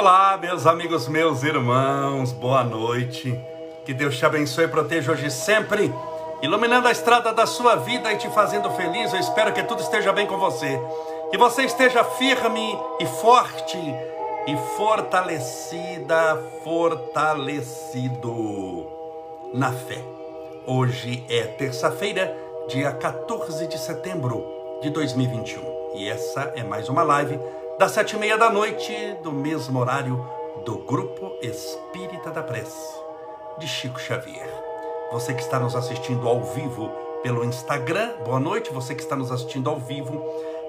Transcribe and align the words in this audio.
Olá, 0.00 0.38
meus 0.40 0.66
amigos, 0.66 1.06
meus 1.08 1.42
irmãos, 1.42 2.32
boa 2.32 2.64
noite. 2.64 3.38
Que 3.84 3.92
Deus 3.92 4.16
te 4.16 4.24
abençoe 4.24 4.64
e 4.64 4.68
proteja 4.68 5.12
hoje 5.12 5.30
sempre, 5.30 5.92
iluminando 6.40 6.88
a 6.88 6.90
estrada 6.90 7.34
da 7.34 7.44
sua 7.44 7.76
vida 7.76 8.10
e 8.10 8.16
te 8.16 8.26
fazendo 8.30 8.70
feliz. 8.70 9.12
Eu 9.12 9.20
espero 9.20 9.52
que 9.52 9.62
tudo 9.62 9.82
esteja 9.82 10.10
bem 10.10 10.26
com 10.26 10.38
você. 10.38 10.80
Que 11.30 11.36
você 11.36 11.64
esteja 11.64 12.02
firme 12.02 12.78
e 12.98 13.04
forte 13.20 13.76
e 14.46 14.56
fortalecida, 14.78 16.42
fortalecido 16.64 18.32
na 19.52 19.70
fé. 19.70 20.02
Hoje 20.66 21.22
é 21.28 21.42
terça-feira, 21.42 22.34
dia 22.70 22.90
14 22.90 23.66
de 23.66 23.76
setembro 23.78 24.42
de 24.80 24.88
2021. 24.88 25.92
E 25.96 26.08
essa 26.08 26.54
é 26.56 26.64
mais 26.64 26.88
uma 26.88 27.02
live 27.02 27.38
das 27.80 27.92
sete 27.92 28.14
e 28.14 28.18
meia 28.18 28.36
da 28.36 28.50
noite, 28.50 28.92
do 29.22 29.32
mesmo 29.32 29.78
horário 29.80 30.22
do 30.66 30.76
Grupo 30.80 31.32
Espírita 31.40 32.30
da 32.30 32.42
Prece, 32.42 32.94
de 33.56 33.66
Chico 33.66 33.98
Xavier. 33.98 34.52
Você 35.10 35.32
que 35.32 35.40
está 35.40 35.58
nos 35.58 35.74
assistindo 35.74 36.28
ao 36.28 36.42
vivo 36.42 36.90
pelo 37.22 37.42
Instagram, 37.42 38.10
boa 38.22 38.38
noite. 38.38 38.70
Você 38.70 38.94
que 38.94 39.00
está 39.00 39.16
nos 39.16 39.32
assistindo 39.32 39.70
ao 39.70 39.78
vivo 39.78 40.22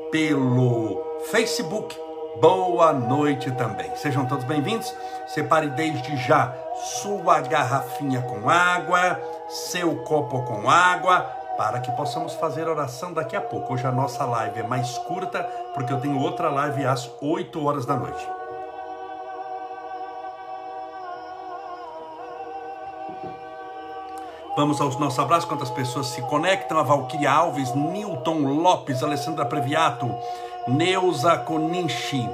pelo 0.09 1.03
Facebook, 1.29 1.99
boa 2.39 2.93
noite 2.93 3.51
também. 3.57 3.93
Sejam 3.97 4.25
todos 4.25 4.45
bem-vindos. 4.45 4.95
Separe 5.27 5.67
desde 5.67 6.15
já 6.15 6.55
sua 7.01 7.41
garrafinha 7.41 8.21
com 8.21 8.49
água, 8.49 9.19
seu 9.49 10.01
copo 10.05 10.43
com 10.43 10.69
água 10.69 11.40
para 11.57 11.79
que 11.79 11.91
possamos 11.91 12.33
fazer 12.33 12.67
oração 12.67 13.13
daqui 13.13 13.35
a 13.35 13.41
pouco. 13.41 13.73
Hoje 13.73 13.85
a 13.85 13.91
nossa 13.91 14.25
live 14.25 14.59
é 14.59 14.63
mais 14.63 14.97
curta, 14.99 15.43
porque 15.73 15.91
eu 15.91 15.99
tenho 15.99 16.19
outra 16.19 16.49
live 16.49 16.85
às 16.85 17.09
8 17.21 17.65
horas 17.65 17.85
da 17.85 17.95
noite. 17.95 18.27
Vamos 24.55 24.81
aos 24.81 24.97
nossos 24.99 25.17
abraços, 25.17 25.47
quantas 25.47 25.69
pessoas 25.69 26.07
se 26.07 26.21
conectam. 26.23 26.77
A 26.77 26.83
Valquíria 26.83 27.31
Alves, 27.31 27.73
Newton 27.73 28.39
Lopes, 28.39 29.01
Alessandra 29.01 29.45
Previato, 29.45 30.13
Neuza 30.67 31.37
Coninchi, 31.37 32.29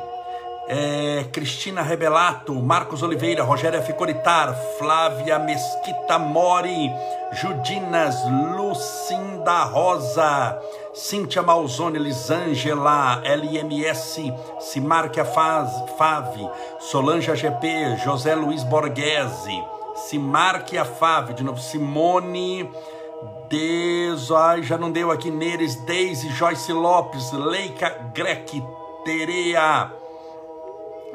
é, 0.67 1.25
Cristina 1.31 1.81
Rebelato, 1.81 2.53
Marcos 2.55 3.01
Oliveira, 3.01 3.43
Rogério 3.43 3.79
F. 3.79 3.93
Coritar, 3.93 4.53
Flávia 4.77 5.39
Mesquita 5.39 6.19
Mori, 6.19 6.91
Judinas, 7.31 8.15
Lucinda 8.55 9.63
Rosa, 9.63 10.59
Cíntia 10.93 11.41
Malzone, 11.41 11.97
Elisângela, 11.97 13.21
LMS, 13.23 14.33
Simarquia 14.59 15.25
Fave, 15.25 16.49
Solange 16.79 17.31
AGP, 17.31 17.97
José 18.03 18.35
Luiz 18.35 18.63
Borghese, 18.63 19.63
Simarquia 19.95 20.83
Fave, 20.83 21.33
de 21.33 21.43
novo, 21.43 21.61
Simone 21.61 22.69
Deus, 23.49 24.29
ai, 24.31 24.61
já 24.61 24.77
não 24.77 24.91
deu 24.91 25.09
aqui, 25.09 25.31
Neres, 25.31 25.75
Deise, 25.85 26.29
Joyce 26.29 26.73
Lopes, 26.73 27.31
Leica 27.31 27.89
Grec, 28.13 28.61
Terea, 29.05 29.91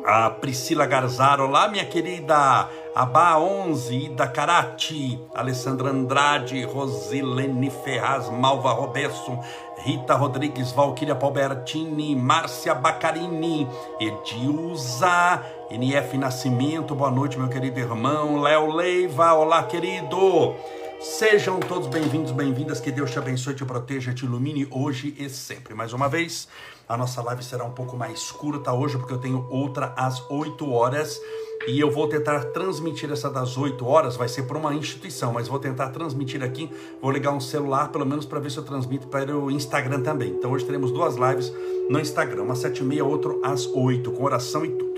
a 0.04 0.30
Priscila 0.30 0.86
Garzaro, 0.86 1.46
lá 1.46 1.68
minha 1.68 1.84
querida 1.84 2.68
Abá 2.94 3.38
11, 3.38 4.06
Ida 4.06 4.26
Karate, 4.26 5.18
Alessandra 5.34 5.90
Andrade, 5.90 6.64
Rosilene 6.64 7.70
Ferraz, 7.70 8.28
Malva 8.28 8.72
Roberto, 8.72 9.38
Rita 9.78 10.14
Rodrigues, 10.14 10.72
Valquíria 10.72 11.14
Palbertini, 11.14 12.14
Márcia 12.14 12.74
Bacarini, 12.74 13.66
Edilza, 13.98 15.42
NF 15.70 16.18
Nascimento, 16.18 16.94
boa 16.94 17.10
noite 17.10 17.38
meu 17.38 17.48
querido 17.48 17.80
irmão, 17.80 18.40
Léo 18.40 18.70
Leiva, 18.72 19.32
olá 19.32 19.62
querido, 19.62 20.54
Sejam 21.02 21.58
todos 21.58 21.88
bem-vindos, 21.88 22.30
bem-vindas, 22.30 22.78
que 22.78 22.92
Deus 22.92 23.10
te 23.10 23.18
abençoe, 23.18 23.54
te 23.54 23.64
proteja, 23.64 24.14
te 24.14 24.24
ilumine 24.24 24.68
hoje 24.70 25.12
e 25.18 25.28
sempre. 25.28 25.74
Mais 25.74 25.92
uma 25.92 26.08
vez, 26.08 26.46
a 26.88 26.96
nossa 26.96 27.20
live 27.22 27.42
será 27.42 27.64
um 27.64 27.72
pouco 27.72 27.96
mais 27.96 28.30
curta 28.30 28.72
hoje, 28.72 28.96
porque 28.96 29.12
eu 29.12 29.18
tenho 29.18 29.44
outra 29.50 29.92
às 29.96 30.24
8 30.30 30.70
horas 30.70 31.20
e 31.66 31.80
eu 31.80 31.90
vou 31.90 32.06
tentar 32.06 32.44
transmitir 32.46 33.10
essa 33.10 33.28
das 33.28 33.56
8 33.56 33.84
horas, 33.84 34.14
vai 34.14 34.28
ser 34.28 34.44
por 34.44 34.56
uma 34.56 34.72
instituição, 34.76 35.32
mas 35.32 35.48
vou 35.48 35.58
tentar 35.58 35.88
transmitir 35.88 36.40
aqui, 36.40 36.70
vou 37.00 37.10
ligar 37.10 37.32
um 37.32 37.40
celular 37.40 37.90
pelo 37.90 38.06
menos 38.06 38.24
para 38.24 38.38
ver 38.38 38.52
se 38.52 38.58
eu 38.58 38.64
transmito 38.64 39.08
para 39.08 39.36
o 39.36 39.50
Instagram 39.50 40.02
também. 40.02 40.30
Então 40.30 40.52
hoje 40.52 40.64
teremos 40.64 40.92
duas 40.92 41.16
lives 41.16 41.52
no 41.90 41.98
Instagram, 41.98 42.44
uma 42.44 42.52
às 42.52 42.60
7 42.60 42.78
e 42.78 42.84
meia, 42.84 43.04
outra 43.04 43.36
às 43.42 43.66
8, 43.66 44.12
com 44.12 44.22
oração 44.22 44.64
e 44.64 44.68
tudo. 44.68 44.91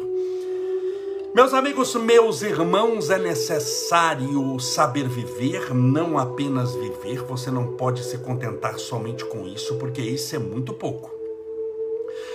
Meus 1.34 1.52
amigos, 1.52 1.92
meus 1.96 2.42
irmãos, 2.42 3.10
é 3.10 3.18
necessário 3.18 4.56
saber 4.60 5.08
viver, 5.08 5.74
não 5.74 6.16
apenas 6.16 6.76
viver. 6.76 7.24
Você 7.24 7.50
não 7.50 7.76
pode 7.76 8.04
se 8.04 8.18
contentar 8.18 8.78
somente 8.78 9.24
com 9.24 9.44
isso, 9.44 9.74
porque 9.74 10.00
isso 10.00 10.36
é 10.36 10.38
muito 10.38 10.72
pouco. 10.72 11.10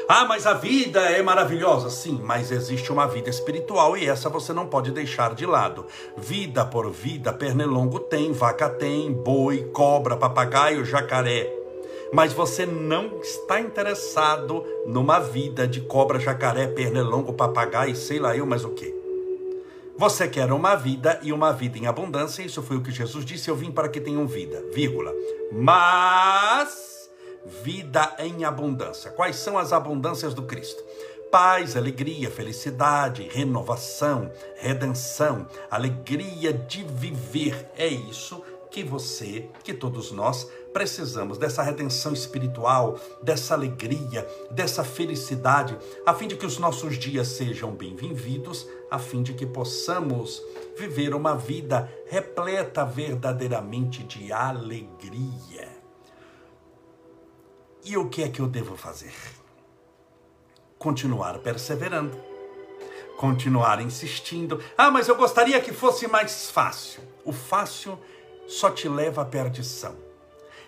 Ah, 0.06 0.26
mas 0.26 0.46
a 0.46 0.54
vida 0.54 1.00
é 1.00 1.22
maravilhosa. 1.24 1.90
Sim, 1.90 2.20
mas 2.22 2.52
existe 2.52 2.92
uma 2.92 3.08
vida 3.08 3.30
espiritual 3.30 3.96
e 3.96 4.06
essa 4.06 4.28
você 4.28 4.52
não 4.52 4.68
pode 4.68 4.92
deixar 4.92 5.34
de 5.34 5.46
lado. 5.46 5.86
Vida 6.18 6.66
por 6.66 6.92
vida, 6.92 7.32
pernilongo 7.32 8.02
tem, 8.02 8.34
vaca 8.34 8.68
tem, 8.68 9.14
boi, 9.14 9.70
cobra, 9.72 10.18
papagaio, 10.18 10.84
jacaré 10.84 11.59
mas 12.12 12.34
você 12.34 12.66
não 12.66 13.20
está 13.22 13.60
interessado 13.60 14.64
numa 14.88 15.20
vida 15.20 15.68
de 15.68 15.82
cobra, 15.82 16.20
jacaré, 16.20 16.68
pernilongo, 16.68 17.34
papagaio, 17.34 17.96
sei 17.96 18.20
lá 18.20 18.36
eu, 18.36 18.46
mas 18.46 18.66
o 18.66 18.70
que? 18.70 18.98
Você 19.98 20.28
quer 20.28 20.52
uma 20.52 20.76
vida 20.76 21.20
e 21.22 21.34
uma 21.34 21.52
vida 21.52 21.78
em 21.78 21.86
abundância, 21.86 22.42
isso 22.42 22.64
foi 22.64 22.78
o 22.78 22.82
que 22.82 22.92
Jesus 22.92 23.26
disse, 23.26 23.50
eu 23.50 23.56
vim 23.56 23.70
para 23.70 23.90
que 23.90 24.00
tenham 24.00 24.26
vida, 24.26 24.64
vírgula. 24.74 25.14
Mas 25.52 27.10
vida 27.64 28.16
em 28.18 28.46
abundância. 28.46 29.12
Quais 29.12 29.36
são 29.36 29.58
as 29.58 29.74
abundâncias 29.74 30.34
do 30.34 30.44
Cristo? 30.44 30.84
Paz, 31.32 31.76
alegria, 31.76 32.32
felicidade, 32.32 33.28
renovação, 33.30 34.32
redenção, 34.56 35.46
alegria 35.70 36.54
de 36.54 36.84
viver. 36.84 37.70
É 37.78 37.88
isso 37.88 38.42
que 38.72 38.84
você, 38.84 39.50
que 39.64 39.74
todos 39.74 40.12
nós 40.12 40.50
precisamos 40.74 41.38
dessa 41.38 41.64
redenção 41.64 42.14
espiritual, 42.14 43.00
dessa 43.22 43.54
alegria, 43.54 44.28
dessa 44.52 44.84
felicidade, 44.84 45.78
a 46.06 46.14
fim 46.14 46.28
de 46.28 46.36
que 46.36 46.46
os 46.46 46.58
nossos 46.58 46.98
dias 46.98 47.28
sejam 47.28 47.72
bem 47.72 47.96
vividos, 47.96 48.68
a 48.90 49.00
fim 49.00 49.24
de 49.24 49.34
que 49.34 49.46
possamos 49.46 50.42
viver 50.78 51.14
uma 51.14 51.36
vida 51.36 51.92
repleta 52.08 52.86
verdadeiramente 52.86 54.04
de 54.04 54.32
alegria. 54.32 55.68
E 57.84 57.98
o 57.98 58.10
que 58.10 58.24
é 58.24 58.30
que 58.30 58.40
eu 58.40 58.48
devo 58.48 58.76
fazer? 58.76 59.14
Continuar 60.78 61.40
perseverando, 61.40 62.16
continuar 63.18 63.82
insistindo. 63.82 64.62
Ah, 64.78 64.92
mas 64.92 65.08
eu 65.08 65.16
gostaria 65.16 65.60
que 65.60 65.74
fosse 65.74 66.08
mais 66.08 66.50
fácil. 66.50 67.02
O 67.26 67.34
fácil 67.34 68.00
só 68.48 68.70
te 68.70 68.88
leva 68.88 69.22
à 69.22 69.26
perdição. 69.26 70.09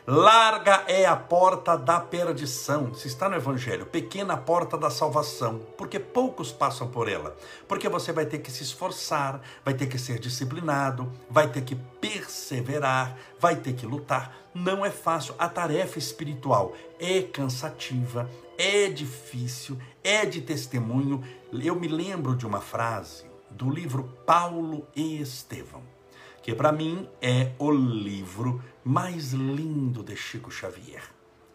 Larga 0.07 0.83
é 0.87 1.05
a 1.05 1.15
porta 1.15 1.77
da 1.77 1.99
perdição. 1.99 2.91
Se 2.95 3.07
está 3.07 3.29
no 3.29 3.35
Evangelho, 3.35 3.85
pequena 3.85 4.35
porta 4.35 4.75
da 4.75 4.89
salvação, 4.89 5.61
porque 5.77 5.99
poucos 5.99 6.51
passam 6.51 6.87
por 6.87 7.07
ela. 7.07 7.37
Porque 7.67 7.87
você 7.87 8.11
vai 8.11 8.25
ter 8.25 8.39
que 8.39 8.51
se 8.51 8.63
esforçar, 8.63 9.39
vai 9.63 9.75
ter 9.75 9.85
que 9.85 9.99
ser 9.99 10.17
disciplinado, 10.17 11.11
vai 11.29 11.47
ter 11.47 11.61
que 11.61 11.75
perseverar, 11.75 13.15
vai 13.39 13.55
ter 13.55 13.73
que 13.73 13.85
lutar. 13.85 14.35
Não 14.55 14.83
é 14.83 14.89
fácil. 14.89 15.35
A 15.37 15.47
tarefa 15.47 15.99
espiritual 15.99 16.73
é 16.99 17.21
cansativa, 17.21 18.27
é 18.57 18.89
difícil, 18.89 19.77
é 20.03 20.25
de 20.25 20.41
testemunho. 20.41 21.23
Eu 21.53 21.75
me 21.75 21.87
lembro 21.87 22.35
de 22.35 22.47
uma 22.47 22.59
frase 22.59 23.23
do 23.51 23.69
livro 23.69 24.11
Paulo 24.25 24.87
e 24.95 25.21
Estevão 25.21 26.00
que 26.41 26.55
para 26.55 26.71
mim 26.71 27.07
é 27.21 27.51
o 27.59 27.71
livro 27.71 28.61
mais 28.83 29.31
lindo 29.31 30.03
de 30.03 30.15
Chico 30.15 30.49
Xavier. 30.49 31.03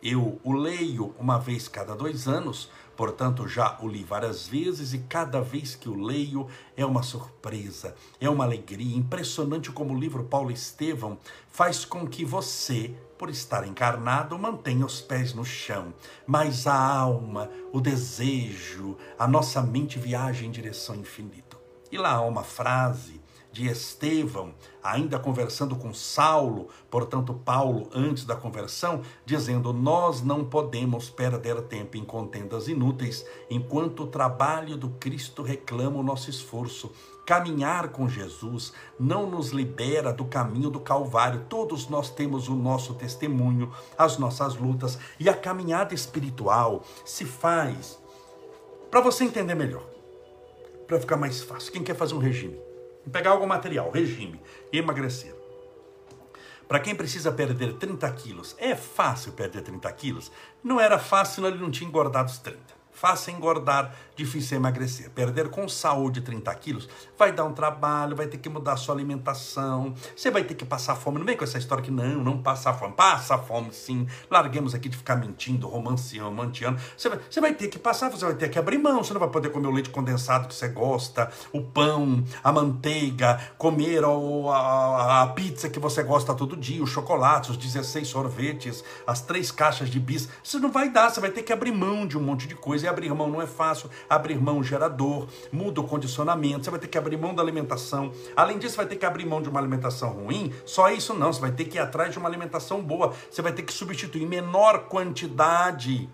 Eu 0.02 0.40
o 0.44 0.52
leio 0.52 1.14
uma 1.18 1.38
vez 1.38 1.66
cada 1.66 1.96
dois 1.96 2.28
anos, 2.28 2.70
portanto 2.96 3.48
já 3.48 3.76
o 3.80 3.88
li 3.88 4.04
várias 4.04 4.46
vezes 4.46 4.92
e 4.92 4.98
cada 4.98 5.40
vez 5.40 5.74
que 5.74 5.88
o 5.88 6.00
leio 6.00 6.46
é 6.76 6.86
uma 6.86 7.02
surpresa, 7.02 7.96
é 8.20 8.30
uma 8.30 8.44
alegria. 8.44 8.96
Impressionante 8.96 9.72
como 9.72 9.92
o 9.92 9.98
livro 9.98 10.22
Paulo 10.22 10.52
Estevão 10.52 11.18
faz 11.48 11.84
com 11.84 12.06
que 12.06 12.24
você, 12.24 12.94
por 13.18 13.28
estar 13.28 13.66
encarnado, 13.66 14.38
mantenha 14.38 14.86
os 14.86 15.00
pés 15.00 15.34
no 15.34 15.44
chão, 15.44 15.92
mas 16.24 16.68
a 16.68 16.76
alma, 16.76 17.50
o 17.72 17.80
desejo, 17.80 18.96
a 19.18 19.26
nossa 19.26 19.60
mente 19.60 19.98
viaja 19.98 20.44
em 20.44 20.50
direção 20.52 20.94
ao 20.94 21.00
infinito. 21.00 21.58
E 21.90 21.98
lá 21.98 22.12
há 22.12 22.20
uma 22.20 22.44
frase 22.44 23.20
de 23.56 23.66
Estevão, 23.66 24.52
ainda 24.82 25.18
conversando 25.18 25.74
com 25.76 25.94
Saulo, 25.94 26.68
portanto, 26.90 27.32
Paulo, 27.32 27.88
antes 27.94 28.26
da 28.26 28.36
conversão, 28.36 29.00
dizendo: 29.24 29.72
Nós 29.72 30.20
não 30.20 30.44
podemos 30.44 31.08
perder 31.08 31.62
tempo 31.62 31.96
em 31.96 32.04
contendas 32.04 32.68
inúteis, 32.68 33.24
enquanto 33.48 34.02
o 34.02 34.06
trabalho 34.08 34.76
do 34.76 34.90
Cristo 34.90 35.42
reclama 35.42 35.98
o 35.98 36.02
nosso 36.02 36.28
esforço. 36.28 36.92
Caminhar 37.24 37.88
com 37.88 38.08
Jesus 38.08 38.72
não 39.00 39.28
nos 39.28 39.48
libera 39.48 40.12
do 40.12 40.26
caminho 40.26 40.70
do 40.70 40.78
Calvário. 40.78 41.46
Todos 41.48 41.88
nós 41.88 42.10
temos 42.10 42.46
o 42.46 42.54
nosso 42.54 42.94
testemunho, 42.94 43.72
as 43.96 44.18
nossas 44.18 44.54
lutas, 44.54 44.98
e 45.18 45.28
a 45.28 45.34
caminhada 45.34 45.94
espiritual 45.94 46.84
se 47.06 47.24
faz 47.24 47.98
para 48.90 49.00
você 49.00 49.24
entender 49.24 49.54
melhor, 49.54 49.82
para 50.86 51.00
ficar 51.00 51.16
mais 51.16 51.42
fácil. 51.42 51.72
Quem 51.72 51.82
quer 51.82 51.96
fazer 51.96 52.14
um 52.14 52.18
regime? 52.18 52.65
Pegar 53.12 53.30
algo 53.30 53.46
material, 53.46 53.90
regime, 53.90 54.40
emagrecer. 54.72 55.34
Para 56.68 56.80
quem 56.80 56.94
precisa 56.94 57.30
perder 57.30 57.74
30 57.74 58.10
quilos, 58.12 58.56
é 58.58 58.74
fácil 58.74 59.32
perder 59.32 59.62
30 59.62 59.90
quilos? 59.92 60.32
Não 60.62 60.80
era 60.80 60.98
fácil, 60.98 61.46
ele 61.46 61.58
não 61.58 61.70
tinha 61.70 61.88
engordado 61.88 62.28
os 62.28 62.38
30. 62.38 62.75
Fácil 62.96 63.34
engordar, 63.34 63.94
difícil 64.16 64.56
emagrecer. 64.56 65.10
Perder 65.10 65.50
com 65.50 65.68
saúde 65.68 66.22
30 66.22 66.54
quilos 66.54 66.88
vai 67.18 67.30
dar 67.30 67.44
um 67.44 67.52
trabalho, 67.52 68.16
vai 68.16 68.26
ter 68.26 68.38
que 68.38 68.48
mudar 68.48 68.72
a 68.72 68.76
sua 68.78 68.94
alimentação, 68.94 69.94
você 70.16 70.30
vai 70.30 70.42
ter 70.44 70.54
que 70.54 70.64
passar 70.64 70.96
fome. 70.96 71.18
Não 71.18 71.26
vem 71.26 71.36
com 71.36 71.44
essa 71.44 71.58
história 71.58 71.84
que 71.84 71.90
não, 71.90 72.24
não 72.24 72.42
passa 72.42 72.72
fome. 72.72 72.94
Passa 72.94 73.36
fome 73.36 73.70
sim. 73.70 74.06
Larguemos 74.30 74.74
aqui 74.74 74.88
de 74.88 74.96
ficar 74.96 75.14
mentindo, 75.14 75.68
romanceando, 75.68 76.30
manteando. 76.30 76.80
Você 76.96 77.10
vai, 77.10 77.20
você 77.30 77.38
vai 77.38 77.52
ter 77.52 77.68
que 77.68 77.78
passar, 77.78 78.10
você 78.10 78.24
vai 78.24 78.34
ter 78.34 78.48
que 78.48 78.58
abrir 78.58 78.78
mão. 78.78 79.04
Você 79.04 79.12
não 79.12 79.20
vai 79.20 79.28
poder 79.28 79.50
comer 79.50 79.68
o 79.68 79.72
leite 79.72 79.90
condensado 79.90 80.48
que 80.48 80.54
você 80.54 80.68
gosta, 80.68 81.30
o 81.52 81.60
pão, 81.60 82.24
a 82.42 82.50
manteiga, 82.50 83.38
comer 83.58 84.04
a, 84.04 84.08
a, 84.08 85.22
a 85.22 85.26
pizza 85.26 85.68
que 85.68 85.78
você 85.78 86.02
gosta 86.02 86.34
todo 86.34 86.56
dia, 86.56 86.82
os 86.82 86.88
chocolates, 86.88 87.50
os 87.50 87.58
16 87.58 88.08
sorvetes, 88.08 88.82
as 89.06 89.20
três 89.20 89.50
caixas 89.50 89.90
de 89.90 90.00
bis. 90.00 90.30
Você 90.42 90.58
não 90.58 90.72
vai 90.72 90.88
dar, 90.88 91.10
você 91.10 91.20
vai 91.20 91.30
ter 91.30 91.42
que 91.42 91.52
abrir 91.52 91.72
mão 91.72 92.06
de 92.06 92.16
um 92.16 92.22
monte 92.22 92.48
de 92.48 92.54
coisa 92.54 92.85
abrir 92.88 93.12
mão 93.14 93.28
não 93.28 93.40
é 93.40 93.46
fácil. 93.46 93.90
Abrir 94.08 94.40
mão 94.40 94.62
gerador, 94.62 95.28
muda 95.52 95.80
o 95.80 95.84
condicionamento, 95.84 96.64
você 96.64 96.70
vai 96.70 96.80
ter 96.80 96.88
que 96.88 96.98
abrir 96.98 97.16
mão 97.16 97.34
da 97.34 97.42
alimentação. 97.42 98.12
Além 98.36 98.58
disso, 98.58 98.76
vai 98.76 98.86
ter 98.86 98.96
que 98.96 99.06
abrir 99.06 99.26
mão 99.26 99.42
de 99.42 99.48
uma 99.48 99.60
alimentação 99.60 100.10
ruim. 100.10 100.52
Só 100.64 100.90
isso 100.90 101.14
não, 101.14 101.32
você 101.32 101.40
vai 101.40 101.52
ter 101.52 101.64
que 101.64 101.78
ir 101.78 101.80
atrás 101.80 102.12
de 102.12 102.18
uma 102.18 102.28
alimentação 102.28 102.82
boa. 102.82 103.12
Você 103.30 103.42
vai 103.42 103.52
ter 103.52 103.62
que 103.62 103.72
substituir 103.72 104.26
menor 104.26 104.84
quantidade, 104.88 106.08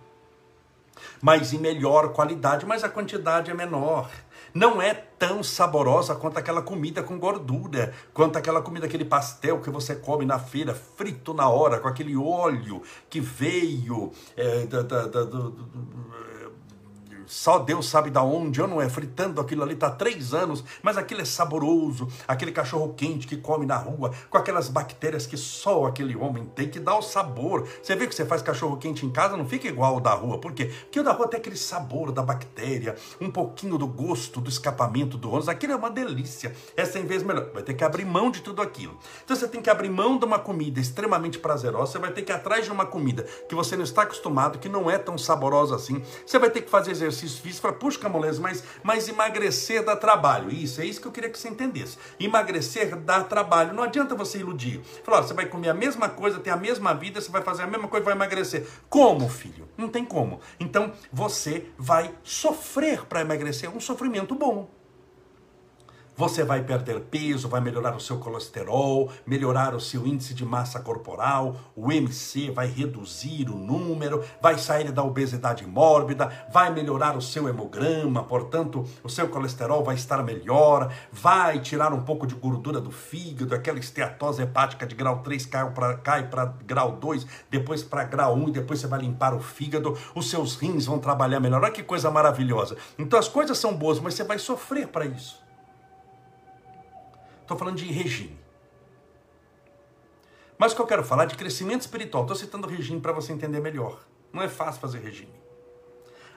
mas 1.20 1.52
em 1.52 1.58
melhor 1.58 2.12
qualidade, 2.12 2.66
mas 2.66 2.84
a 2.84 2.88
quantidade 2.88 3.50
é 3.50 3.54
menor 3.54 4.10
não 4.54 4.82
é 4.82 4.92
tão 4.94 5.42
saborosa 5.42 6.14
quanto 6.14 6.38
aquela 6.38 6.62
comida 6.62 7.02
com 7.02 7.18
gordura, 7.18 7.92
quanto 8.12 8.36
aquela 8.36 8.60
comida, 8.60 8.86
aquele 8.86 9.04
pastel 9.04 9.60
que 9.60 9.70
você 9.70 9.94
come 9.94 10.26
na 10.26 10.38
feira, 10.38 10.74
frito 10.74 11.32
na 11.32 11.48
hora, 11.48 11.78
com 11.78 11.88
aquele 11.88 12.16
óleo 12.16 12.82
que 13.08 13.20
veio 13.20 14.12
é, 14.36 14.66
da, 14.66 14.82
da, 14.82 15.06
da, 15.06 15.24
do, 15.24 15.50
só 17.32 17.58
Deus 17.58 17.88
sabe 17.88 18.10
da 18.10 18.22
onde, 18.22 18.60
eu 18.60 18.68
não 18.68 18.80
é 18.80 18.90
fritando 18.90 19.40
aquilo 19.40 19.62
ali, 19.62 19.74
tá 19.74 19.90
três 19.90 20.34
anos, 20.34 20.62
mas 20.82 20.98
aquilo 20.98 21.22
é 21.22 21.24
saboroso, 21.24 22.06
aquele 22.28 22.52
cachorro 22.52 22.92
quente 22.94 23.26
que 23.26 23.38
come 23.38 23.64
na 23.64 23.78
rua, 23.78 24.12
com 24.28 24.36
aquelas 24.36 24.68
bactérias 24.68 25.26
que 25.26 25.38
só 25.38 25.86
aquele 25.86 26.14
homem 26.14 26.44
tem 26.44 26.68
que 26.68 26.78
dar 26.78 26.94
o 26.94 27.00
sabor. 27.00 27.66
Você 27.82 27.96
vê 27.96 28.06
que 28.06 28.14
você 28.14 28.26
faz 28.26 28.42
cachorro 28.42 28.76
quente 28.76 29.06
em 29.06 29.10
casa, 29.10 29.34
não 29.34 29.48
fica 29.48 29.66
igual 29.66 29.96
o 29.96 30.00
da 30.00 30.12
rua, 30.12 30.38
por 30.38 30.52
quê? 30.52 30.66
Porque 30.82 31.00
o 31.00 31.02
da 31.02 31.12
rua 31.12 31.26
tem 31.26 31.40
aquele 31.40 31.56
sabor 31.56 32.12
da 32.12 32.22
bactéria, 32.22 32.96
um 33.18 33.30
pouquinho 33.30 33.78
do 33.78 33.86
gosto 33.86 34.38
do 34.38 34.50
escapamento 34.50 35.16
do 35.16 35.30
ônibus, 35.30 35.48
aquilo 35.48 35.72
é 35.72 35.76
uma 35.76 35.90
delícia. 35.90 36.54
Essa 36.76 36.98
em 36.98 37.06
vez 37.06 37.22
melhor, 37.22 37.50
vai 37.54 37.62
ter 37.62 37.72
que 37.72 37.82
abrir 37.82 38.04
mão 38.04 38.30
de 38.30 38.42
tudo 38.42 38.60
aquilo. 38.60 38.98
Então 39.24 39.34
você 39.34 39.48
tem 39.48 39.62
que 39.62 39.70
abrir 39.70 39.88
mão 39.88 40.18
de 40.18 40.26
uma 40.26 40.38
comida 40.38 40.78
extremamente 40.78 41.38
prazerosa, 41.38 41.92
você 41.92 41.98
vai 41.98 42.12
ter 42.12 42.20
que 42.20 42.30
ir 42.30 42.34
atrás 42.34 42.66
de 42.66 42.70
uma 42.70 42.84
comida 42.84 43.22
que 43.48 43.54
você 43.54 43.74
não 43.74 43.84
está 43.84 44.02
acostumado, 44.02 44.58
que 44.58 44.68
não 44.68 44.90
é 44.90 44.98
tão 44.98 45.16
saborosa 45.16 45.74
assim. 45.74 46.02
Você 46.26 46.38
vai 46.38 46.50
ter 46.50 46.60
que 46.60 46.70
fazer 46.70 46.90
exercício 46.90 47.21
exercício 47.24 47.42
físico, 47.42 47.62
fala, 47.62 47.74
puxa, 47.74 47.98
Camolese, 47.98 48.40
mas, 48.40 48.62
mas 48.82 49.08
emagrecer 49.08 49.84
dá 49.84 49.96
trabalho. 49.96 50.50
Isso, 50.50 50.80
é 50.80 50.84
isso 50.84 51.00
que 51.00 51.06
eu 51.06 51.12
queria 51.12 51.30
que 51.30 51.38
você 51.38 51.48
entendesse. 51.48 51.96
Emagrecer 52.18 52.96
dá 52.96 53.22
trabalho. 53.22 53.72
Não 53.72 53.82
adianta 53.82 54.14
você 54.14 54.38
iludir. 54.38 54.80
Falar, 55.04 55.22
você 55.22 55.34
vai 55.34 55.46
comer 55.46 55.68
a 55.68 55.74
mesma 55.74 56.08
coisa, 56.08 56.40
ter 56.40 56.50
a 56.50 56.56
mesma 56.56 56.94
vida, 56.94 57.20
você 57.20 57.30
vai 57.30 57.42
fazer 57.42 57.62
a 57.62 57.66
mesma 57.66 57.88
coisa 57.88 58.04
e 58.04 58.06
vai 58.06 58.14
emagrecer. 58.14 58.66
Como, 58.88 59.28
filho? 59.28 59.68
Não 59.76 59.88
tem 59.88 60.04
como. 60.04 60.40
Então, 60.58 60.92
você 61.12 61.66
vai 61.78 62.14
sofrer 62.22 63.06
para 63.06 63.20
emagrecer. 63.20 63.68
É 63.68 63.72
um 63.72 63.80
sofrimento 63.80 64.34
bom. 64.34 64.81
Você 66.22 66.44
vai 66.44 66.62
perder 66.62 67.00
peso, 67.00 67.48
vai 67.48 67.60
melhorar 67.60 67.96
o 67.96 68.00
seu 68.00 68.16
colesterol, 68.16 69.10
melhorar 69.26 69.74
o 69.74 69.80
seu 69.80 70.06
índice 70.06 70.32
de 70.32 70.44
massa 70.44 70.78
corporal, 70.78 71.56
o 71.74 71.90
MC 71.90 72.48
vai 72.48 72.68
reduzir 72.68 73.50
o 73.50 73.56
número, 73.56 74.22
vai 74.40 74.56
sair 74.56 74.92
da 74.92 75.02
obesidade 75.02 75.66
mórbida, 75.66 76.30
vai 76.52 76.72
melhorar 76.72 77.16
o 77.16 77.20
seu 77.20 77.48
hemograma, 77.48 78.22
portanto, 78.22 78.84
o 79.02 79.08
seu 79.08 79.28
colesterol 79.30 79.82
vai 79.82 79.96
estar 79.96 80.22
melhor, 80.22 80.92
vai 81.10 81.58
tirar 81.58 81.92
um 81.92 82.02
pouco 82.02 82.24
de 82.24 82.36
gordura 82.36 82.80
do 82.80 82.92
fígado, 82.92 83.52
aquela 83.52 83.80
esteatose 83.80 84.42
hepática 84.42 84.86
de 84.86 84.94
grau 84.94 85.24
3 85.24 85.44
cai 86.04 86.28
para 86.28 86.54
grau 86.64 86.92
2, 86.92 87.26
depois 87.50 87.82
para 87.82 88.04
grau 88.04 88.36
1 88.36 88.48
e 88.48 88.52
depois 88.52 88.78
você 88.78 88.86
vai 88.86 89.00
limpar 89.00 89.34
o 89.34 89.40
fígado, 89.40 89.98
os 90.14 90.30
seus 90.30 90.54
rins 90.54 90.86
vão 90.86 91.00
trabalhar 91.00 91.40
melhor. 91.40 91.64
Olha 91.64 91.72
que 91.72 91.82
coisa 91.82 92.12
maravilhosa. 92.12 92.76
Então 92.96 93.18
as 93.18 93.26
coisas 93.26 93.58
são 93.58 93.74
boas, 93.74 93.98
mas 93.98 94.14
você 94.14 94.22
vai 94.22 94.38
sofrer 94.38 94.86
para 94.86 95.04
isso. 95.04 95.41
Estou 97.42 97.58
falando 97.58 97.76
de 97.76 97.84
regime. 97.86 98.40
Mas 100.56 100.72
o 100.72 100.76
que 100.76 100.82
eu 100.82 100.86
quero 100.86 101.04
falar 101.04 101.24
é 101.24 101.26
de 101.26 101.34
crescimento 101.34 101.82
espiritual. 101.82 102.22
Estou 102.22 102.36
citando 102.36 102.66
regime 102.66 103.00
para 103.00 103.12
você 103.12 103.32
entender 103.32 103.60
melhor. 103.60 104.00
Não 104.32 104.42
é 104.42 104.48
fácil 104.48 104.80
fazer 104.80 105.00
regime. 105.00 105.34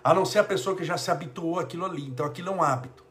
A 0.03 0.13
não 0.13 0.25
ser 0.25 0.39
a 0.39 0.43
pessoa 0.43 0.75
que 0.75 0.83
já 0.83 0.97
se 0.97 1.09
habituou 1.09 1.59
àquilo 1.59 1.85
ali. 1.85 2.03
Então 2.05 2.25
aquilo 2.25 2.49
é 2.49 2.51
um 2.51 2.61
hábito. 2.61 3.03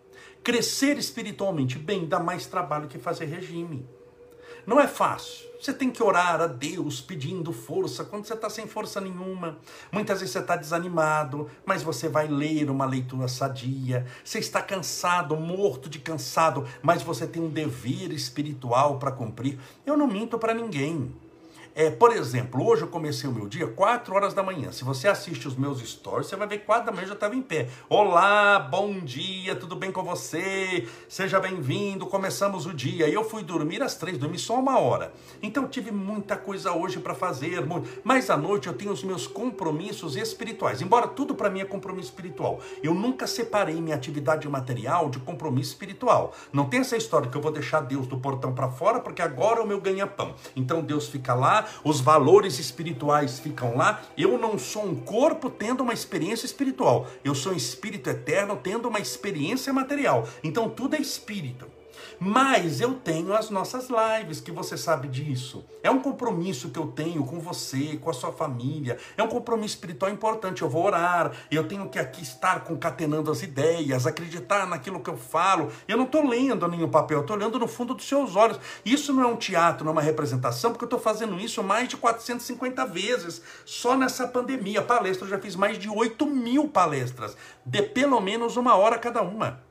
Crescer 0.43 0.99
espiritualmente 0.99 1.79
bem 1.79 2.07
dá 2.07 2.21
mais 2.21 2.47
trabalho 2.47 2.89
que 2.89 2.99
fazer 2.99 3.27
regime. 3.27 3.89
Não 4.67 4.81
é 4.81 4.87
fácil. 4.87 5.45
Você 5.61 5.73
tem 5.73 5.91
que 5.91 6.03
orar 6.03 6.43
a 6.43 6.47
Deus 6.47 7.01
pedindo 7.01 7.51
força 7.51 8.05
quando 8.05 8.27
você 8.27 8.35
está 8.35 8.51
sem 8.51 8.67
força 8.67 9.01
nenhuma. 9.01 9.59
Muitas 9.91 10.21
vezes 10.21 10.33
você 10.33 10.41
está 10.41 10.57
desanimado, 10.57 11.51
mas 11.65 11.83
você 11.83 12.07
vai 12.07 12.29
ler 12.29 12.69
uma 12.69 12.85
leitura 12.85 13.29
sadia. 13.29 14.07
Você 14.23 14.39
está 14.39 14.61
cansado, 14.61 15.35
morto 15.37 15.89
de 15.89 15.99
cansado, 15.99 16.67
mas 16.83 17.03
você 17.03 17.27
tem 17.27 17.43
um 17.43 17.49
dever 17.49 18.13
espiritual 18.13 18.99
para 18.99 19.11
cumprir. 19.11 19.59
Eu 19.87 19.97
não 19.97 20.07
minto 20.07 20.39
para 20.39 20.53
ninguém. 20.53 21.15
É, 21.77 21.91
por 21.91 22.13
exemplo, 22.13 22.65
hoje 22.65 22.83
eu 22.83 22.89
comecei 22.89 23.29
o 23.29 23.33
meu 23.33 23.49
dia 23.49 23.67
4 23.67 24.15
horas 24.15 24.33
da 24.33 24.45
manhã. 24.45 24.71
Se 24.71 24.85
você 24.85 25.09
assiste 25.09 25.49
os 25.49 25.57
meus 25.57 25.81
stories, 25.81 26.29
você 26.29 26.37
vai 26.37 26.47
ver 26.47 26.59
que 26.59 26.67
4 26.67 26.87
da 26.87 26.93
manhã 26.93 27.03
eu 27.03 27.09
já 27.09 27.15
estava 27.15 27.35
em 27.35 27.43
pé. 27.43 27.69
Olá, 27.89 28.61
bom 28.61 29.01
dia, 29.01 29.57
tudo 29.57 29.75
bem 29.75 29.91
com 29.91 30.05
você? 30.05 30.87
Seja 31.09 31.41
bem-vindo, 31.41 32.07
começamos 32.07 32.65
o 32.65 32.73
dia. 32.73 33.09
E 33.09 33.13
eu 33.13 33.25
fui 33.29 33.43
dormir 33.43 33.83
às 33.83 33.97
3, 33.97 34.19
dormi 34.19 34.39
só 34.39 34.57
uma 34.57 34.79
hora. 34.79 35.13
Então 35.43 35.67
tive 35.67 35.91
muita 35.91 36.37
coisa 36.37 36.73
hoje 36.73 37.01
para 37.01 37.13
fazer, 37.13 37.65
mas 38.05 38.31
à 38.31 38.37
noite 38.37 38.69
eu 38.69 38.75
tenho 38.75 38.93
os 38.93 39.03
meus 39.03 39.27
compromissos 39.27 40.15
espirituais. 40.15 40.81
Embora 40.81 41.09
tudo 41.09 41.35
para 41.35 41.51
mim 41.51 41.59
é 41.59 41.65
compromisso 41.65 42.11
espiritual, 42.11 42.61
eu 42.85 42.95
nunca 42.95 43.27
separei 43.27 43.81
minha 43.81 43.97
atividade 43.97 44.49
material 44.49 45.11
de 45.11 45.19
compromisso 45.19 45.71
espiritual. 45.71 46.35
Não 46.53 46.67
tem 46.67 46.79
essa 46.79 46.97
história 46.97 47.29
que 47.29 47.37
eu 47.37 47.43
vou 47.43 47.51
deixar 47.51 47.81
Deus 47.81 48.07
do 48.07 48.17
portão 48.17 48.55
para 48.55 48.71
fora 48.71 49.01
porque 49.01 49.21
agora 49.21 49.59
é 49.59 49.65
o 49.65 49.67
meu 49.67 49.81
ganha-pão. 49.81 50.37
Então 50.55 50.81
Deus 50.81 51.09
fica 51.09 51.35
lá 51.35 51.64
os 51.83 52.01
valores 52.01 52.59
espirituais 52.59 53.39
ficam 53.39 53.77
lá. 53.77 54.03
Eu 54.17 54.39
não 54.39 54.59
sou 54.59 54.85
um 54.85 54.95
corpo 54.95 55.51
tendo 55.51 55.83
uma 55.83 55.93
experiência 55.93 56.47
espiritual. 56.47 57.07
Eu 57.25 57.35
sou 57.35 57.53
um 57.53 57.57
espírito 57.57 58.11
eterno 58.11 58.59
tendo 58.63 58.89
uma 58.89 58.99
experiência 58.99 59.73
material. 59.73 60.29
Então 60.43 60.69
tudo 60.69 60.97
é 60.97 61.01
espírito. 61.01 61.67
Mas 62.19 62.81
eu 62.81 62.95
tenho 62.95 63.35
as 63.35 63.51
nossas 63.51 63.89
lives, 63.89 64.41
que 64.41 64.53
você 64.53 64.77
sabe 64.77 65.09
disso. 65.09 65.65
É 65.83 65.91
um 65.91 66.01
compromisso 66.01 66.71
que 66.71 66.79
eu 66.79 66.89
tenho 66.89 67.25
com 67.25 67.41
você, 67.41 67.99
com 68.01 68.11
a 68.11 68.13
sua 68.15 68.33
família. 68.33 68.99
É 69.17 69.23
um 69.23 69.29
compromisso 69.29 69.75
espiritual 69.75 70.11
importante. 70.11 70.63
Eu 70.63 70.69
vou 70.69 70.85
orar, 70.85 71.33
eu 71.51 71.67
tenho 71.67 71.89
que 71.89 71.99
aqui 71.99 72.23
estar 72.23 72.61
concatenando 72.61 73.31
as 73.31 73.43
ideias, 73.43 74.07
acreditar 74.07 74.67
naquilo 74.67 75.01
que 75.01 75.11
eu 75.11 75.17
falo. 75.17 75.71
Eu 75.87 75.97
não 75.97 76.05
estou 76.05 76.27
lendo 76.27 76.69
nenhum 76.69 76.89
papel, 76.89 77.21
estou 77.21 77.37
olhando 77.37 77.59
no 77.59 77.69
fundo 77.69 77.95
dos 77.95 78.07
seus 78.07 78.37
olhos. 78.37 78.59
Isso 78.85 79.13
não 79.13 79.23
é 79.23 79.27
um 79.27 79.37
teatro, 79.37 79.85
não 79.85 79.91
é 79.91 79.95
uma 79.95 80.03
representação, 80.03 80.71
porque 80.71 80.85
eu 80.85 80.87
estou 80.87 81.01
fazendo 81.01 81.39
isso 81.39 81.63
mais 81.63 81.89
de 81.89 81.97
450 81.97 82.87
vezes. 82.87 83.43
Só 83.65 83.97
nessa 83.97 84.27
pandemia. 84.27 84.83
Palestra, 84.83 85.27
eu 85.27 85.31
já 85.31 85.39
fiz 85.39 85.57
mais 85.57 85.79
de 85.79 85.89
8 85.89 86.27
mil 86.27 86.69
palestras, 86.69 87.37
de 87.65 87.83
pelo 87.83 88.21
menos 88.21 88.57
uma 88.57 88.77
hora 88.77 88.99
cada 88.99 89.23
uma. 89.23 89.63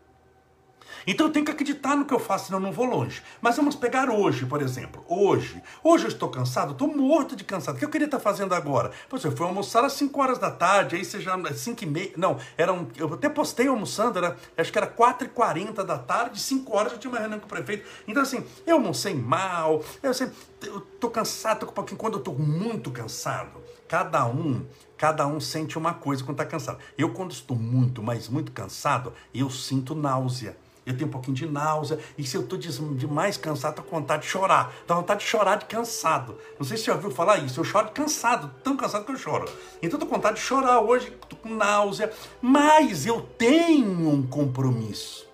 Então 1.06 1.28
eu 1.28 1.32
tenho 1.32 1.46
que 1.46 1.52
acreditar 1.52 1.96
no 1.96 2.06
que 2.06 2.14
eu 2.14 2.20
faço, 2.20 2.46
senão 2.46 2.60
eu 2.60 2.64
não 2.64 2.72
vou 2.72 2.86
longe. 2.86 3.22
Mas 3.42 3.58
vamos 3.58 3.76
pegar 3.76 4.10
hoje, 4.10 4.46
por 4.46 4.62
exemplo. 4.62 5.04
Hoje. 5.08 5.62
Hoje 5.84 6.06
eu 6.06 6.10
estou 6.10 6.30
cansado, 6.30 6.72
estou 6.72 6.88
morto 6.88 7.36
de 7.36 7.44
cansado. 7.44 7.76
O 7.76 7.80
que 7.80 7.86
eu 7.86 7.90
queria 7.90 8.06
estar 8.06 8.20
fazendo 8.20 8.54
agora? 8.54 8.92
Eu 9.12 9.20
fui 9.32 9.46
almoçar 9.46 9.84
às 9.84 9.94
5 9.94 10.22
horas 10.22 10.38
da 10.38 10.50
tarde, 10.50 10.96
aí 10.96 11.06
seja 11.06 11.32
5 11.54 11.84
e 11.84 11.88
meia. 11.88 12.12
Não, 12.18 12.38
eram, 12.58 12.88
eu 12.98 13.14
até 13.14 13.30
postei 13.30 13.68
almoçando, 13.68 14.18
era, 14.18 14.38
acho 14.58 14.72
que 14.72 14.78
era 14.78 14.88
4 14.88 15.28
e 15.28 15.30
40 15.30 15.84
da 15.84 15.98
tarde, 15.98 16.40
5 16.40 16.76
horas 16.76 16.94
eu 16.94 17.00
tinha 17.00 17.12
uma 17.12 17.20
reunião 17.20 17.40
com 17.40 17.46
o 17.46 17.50
prefeito. 17.50 17.88
Então 18.08 18.24
assim, 18.24 18.44
eu 18.66 18.76
almocei 18.76 19.14
mal, 19.14 19.84
eu 20.02 20.12
assim, 20.12 20.32
estou 20.62 21.10
cansado, 21.10 21.60
tô 21.60 21.66
com 21.66 21.72
um 21.72 21.76
pouquinho. 21.76 21.98
Quando 21.98 22.14
eu 22.14 22.20
estou 22.20 22.38
muito 22.38 22.92
cansado, 22.92 23.62
cada 23.88 24.26
um 24.26 24.66
cada 25.04 25.28
um 25.28 25.38
sente 25.38 25.78
uma 25.78 25.94
coisa 25.94 26.24
quando 26.24 26.40
está 26.40 26.46
cansado. 26.46 26.80
Eu, 26.98 27.10
quando 27.12 27.32
estou 27.32 27.58
muito, 27.58 28.02
mas 28.02 28.30
muito 28.30 28.54
cansado, 28.54 29.12
eu 29.34 29.50
sinto 29.50 29.94
náusea 29.94 30.56
eu 30.86 30.96
tenho 30.96 31.08
um 31.08 31.12
pouquinho 31.12 31.36
de 31.36 31.48
náusea, 31.48 32.00
e 32.18 32.26
se 32.26 32.36
eu 32.36 32.42
estou 32.42 32.58
demais 32.58 33.38
cansado, 33.38 33.72
estou 33.72 33.86
com 33.86 34.00
vontade 34.00 34.24
de 34.24 34.30
chorar. 34.30 34.74
Dá 34.86 34.96
vontade 34.96 35.22
de 35.22 35.26
chorar 35.26 35.58
de 35.58 35.66
cansado. 35.66 36.38
Não 36.60 36.66
sei 36.66 36.78
se 36.78 36.84
você 36.84 36.92
já 36.92 36.96
ouviu 36.96 37.12
falar 37.12 37.38
isso, 37.38 37.60
eu 37.60 37.64
choro 37.64 37.88
de 37.88 37.94
cansado, 37.94 38.54
tão 38.64 38.76
cansado 38.76 39.06
que 39.06 39.12
eu 39.12 39.18
choro. 39.18 39.46
Então 39.82 39.98
estou 39.98 40.08
com 40.08 40.16
vontade 40.16 40.36
de 40.36 40.42
chorar 40.42 40.82
hoje, 40.82 41.08
estou 41.22 41.40
com 41.40 41.50
náusea, 41.50 42.12
mas 42.42 43.06
eu 43.06 43.22
tenho 43.38 44.10
um 44.10 44.26
compromisso. 44.28 45.32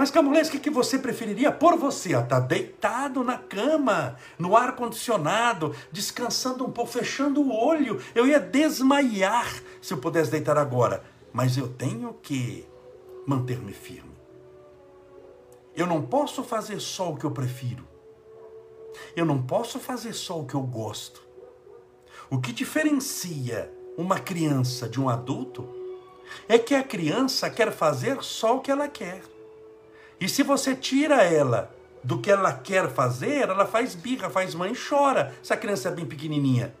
Mas 0.00 0.10
Camulês, 0.10 0.48
o 0.48 0.52
que, 0.52 0.58
que 0.58 0.70
você 0.70 0.98
preferiria 0.98 1.52
por 1.52 1.76
você? 1.76 2.10
Estar 2.10 2.24
tá 2.24 2.40
deitado 2.40 3.22
na 3.22 3.36
cama, 3.36 4.16
no 4.38 4.56
ar-condicionado, 4.56 5.74
descansando 5.92 6.64
um 6.64 6.70
pouco, 6.70 6.90
fechando 6.90 7.42
o 7.42 7.54
olho. 7.54 8.00
Eu 8.14 8.26
ia 8.26 8.40
desmaiar 8.40 9.46
se 9.82 9.92
eu 9.92 9.98
pudesse 9.98 10.30
deitar 10.30 10.56
agora. 10.56 11.02
Mas 11.34 11.58
eu 11.58 11.68
tenho 11.68 12.14
que 12.14 12.66
manter-me 13.26 13.72
firme. 13.72 14.10
Eu 15.74 15.86
não 15.86 16.02
posso 16.02 16.42
fazer 16.42 16.80
só 16.80 17.10
o 17.10 17.16
que 17.16 17.24
eu 17.24 17.30
prefiro. 17.30 17.86
Eu 19.14 19.24
não 19.24 19.42
posso 19.42 19.78
fazer 19.78 20.12
só 20.12 20.40
o 20.40 20.46
que 20.46 20.54
eu 20.54 20.62
gosto. 20.62 21.22
O 22.28 22.40
que 22.40 22.52
diferencia 22.52 23.72
uma 23.96 24.18
criança 24.18 24.88
de 24.88 25.00
um 25.00 25.08
adulto 25.08 25.68
é 26.48 26.58
que 26.58 26.74
a 26.74 26.82
criança 26.82 27.50
quer 27.50 27.72
fazer 27.72 28.22
só 28.22 28.56
o 28.56 28.60
que 28.60 28.70
ela 28.70 28.88
quer. 28.88 29.22
E 30.20 30.28
se 30.28 30.42
você 30.42 30.74
tira 30.74 31.22
ela 31.22 31.74
do 32.02 32.18
que 32.18 32.30
ela 32.30 32.52
quer 32.52 32.88
fazer, 32.90 33.48
ela 33.48 33.66
faz 33.66 33.94
birra, 33.94 34.30
faz 34.30 34.54
mãe 34.54 34.72
e 34.72 34.76
chora. 34.76 35.34
Se 35.42 35.52
a 35.52 35.56
criança 35.56 35.88
é 35.88 35.92
bem 35.92 36.06
pequenininha. 36.06 36.74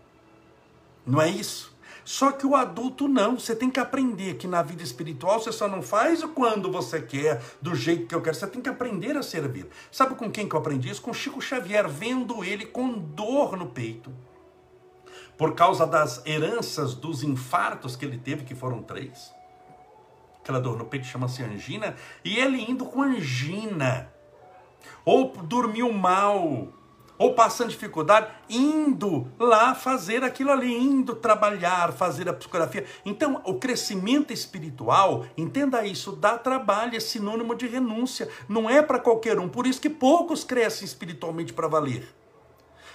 Não 1.06 1.20
é 1.20 1.28
isso? 1.28 1.74
Só 2.04 2.32
que 2.32 2.46
o 2.46 2.56
adulto 2.56 3.08
não, 3.08 3.38
você 3.38 3.54
tem 3.54 3.70
que 3.70 3.80
aprender 3.80 4.34
que 4.34 4.46
na 4.46 4.62
vida 4.62 4.82
espiritual 4.82 5.40
você 5.40 5.52
só 5.52 5.68
não 5.68 5.82
faz 5.82 6.22
quando 6.24 6.70
você 6.70 7.00
quer, 7.00 7.42
do 7.60 7.74
jeito 7.74 8.06
que 8.06 8.14
eu 8.14 8.22
quero, 8.22 8.36
você 8.36 8.46
tem 8.46 8.62
que 8.62 8.68
aprender 8.68 9.16
a 9.16 9.22
servir. 9.22 9.68
Sabe 9.90 10.14
com 10.14 10.30
quem 10.30 10.48
que 10.48 10.54
eu 10.54 10.60
aprendi 10.60 10.90
isso? 10.90 11.02
Com 11.02 11.12
Chico 11.12 11.40
Xavier, 11.40 11.88
vendo 11.88 12.42
ele 12.44 12.66
com 12.66 12.92
dor 12.92 13.56
no 13.56 13.66
peito. 13.66 14.12
Por 15.36 15.54
causa 15.54 15.86
das 15.86 16.24
heranças 16.26 16.94
dos 16.94 17.22
infartos 17.22 17.96
que 17.96 18.04
ele 18.04 18.18
teve, 18.18 18.44
que 18.44 18.54
foram 18.54 18.82
três. 18.82 19.32
Aquela 20.42 20.60
dor 20.60 20.76
no 20.76 20.84
peito 20.84 21.06
chama-se 21.06 21.42
angina, 21.42 21.94
e 22.24 22.38
ele 22.38 22.60
indo 22.70 22.84
com 22.86 23.02
angina. 23.02 24.12
Ou 25.04 25.32
dormiu 25.32 25.92
mal, 25.92 26.68
ou 27.20 27.34
passando 27.34 27.68
dificuldade, 27.68 28.28
indo 28.48 29.30
lá 29.38 29.74
fazer 29.74 30.24
aquilo 30.24 30.50
ali, 30.50 30.74
indo 30.74 31.14
trabalhar, 31.14 31.92
fazer 31.92 32.26
a 32.30 32.32
psicografia. 32.32 32.86
Então, 33.04 33.42
o 33.44 33.56
crescimento 33.56 34.32
espiritual, 34.32 35.26
entenda 35.36 35.84
isso, 35.84 36.12
dá 36.12 36.38
trabalho, 36.38 36.96
é 36.96 37.00
sinônimo 37.00 37.54
de 37.54 37.66
renúncia, 37.66 38.26
não 38.48 38.70
é 38.70 38.80
para 38.80 38.98
qualquer 38.98 39.38
um. 39.38 39.50
Por 39.50 39.66
isso 39.66 39.82
que 39.82 39.90
poucos 39.90 40.44
crescem 40.44 40.86
espiritualmente 40.86 41.52
para 41.52 41.68
valer. 41.68 42.08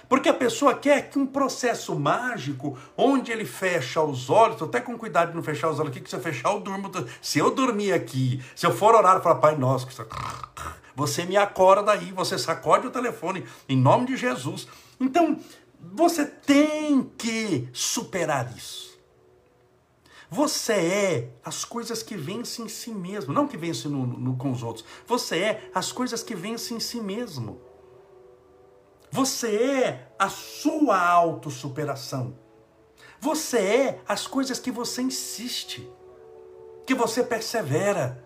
Porque 0.08 0.28
a 0.28 0.34
pessoa 0.34 0.74
quer 0.74 1.08
que 1.08 1.20
um 1.20 1.26
processo 1.26 1.96
mágico, 1.96 2.76
onde 2.96 3.30
ele 3.30 3.44
fecha 3.44 4.02
os 4.02 4.28
olhos, 4.28 4.60
até 4.60 4.80
com 4.80 4.98
cuidado 4.98 5.30
de 5.30 5.36
não 5.36 5.42
fechar 5.42 5.70
os 5.70 5.78
olhos 5.78 5.92
aqui, 5.92 6.00
que 6.00 6.10
se 6.10 6.16
eu 6.16 6.20
fechar, 6.20 6.52
eu 6.52 6.58
durmo. 6.58 6.90
Se 7.22 7.38
eu 7.38 7.52
dormir 7.52 7.92
aqui, 7.92 8.42
se 8.56 8.66
eu 8.66 8.74
for 8.74 8.92
orar, 8.92 9.16
eu 9.16 9.22
falo, 9.22 9.40
Pai 9.40 9.56
Nosso, 9.56 9.86
você 10.96 11.26
me 11.26 11.36
acorda 11.36 11.92
aí, 11.92 12.10
você 12.10 12.38
sacode 12.38 12.86
o 12.86 12.90
telefone 12.90 13.44
em 13.68 13.76
nome 13.76 14.06
de 14.06 14.16
Jesus. 14.16 14.66
Então, 14.98 15.38
você 15.78 16.24
tem 16.24 17.12
que 17.18 17.68
superar 17.70 18.56
isso. 18.56 18.96
Você 20.30 20.72
é 20.72 21.30
as 21.44 21.66
coisas 21.66 22.02
que 22.02 22.16
vencem 22.16 22.64
em 22.64 22.68
si 22.68 22.90
mesmo, 22.90 23.32
não 23.32 23.46
que 23.46 23.58
vencem 23.58 23.90
no, 23.90 24.06
no, 24.06 24.36
com 24.36 24.50
os 24.50 24.62
outros. 24.62 24.86
Você 25.06 25.38
é 25.38 25.70
as 25.74 25.92
coisas 25.92 26.22
que 26.22 26.34
vencem 26.34 26.78
em 26.78 26.80
si 26.80 26.98
mesmo. 26.98 27.60
Você 29.10 29.54
é 29.54 30.12
a 30.18 30.30
sua 30.30 30.98
autossuperação. 30.98 32.36
Você 33.20 33.58
é 33.58 34.00
as 34.08 34.26
coisas 34.26 34.58
que 34.58 34.70
você 34.70 35.02
insiste, 35.02 35.88
que 36.86 36.94
você 36.94 37.22
persevera, 37.22 38.25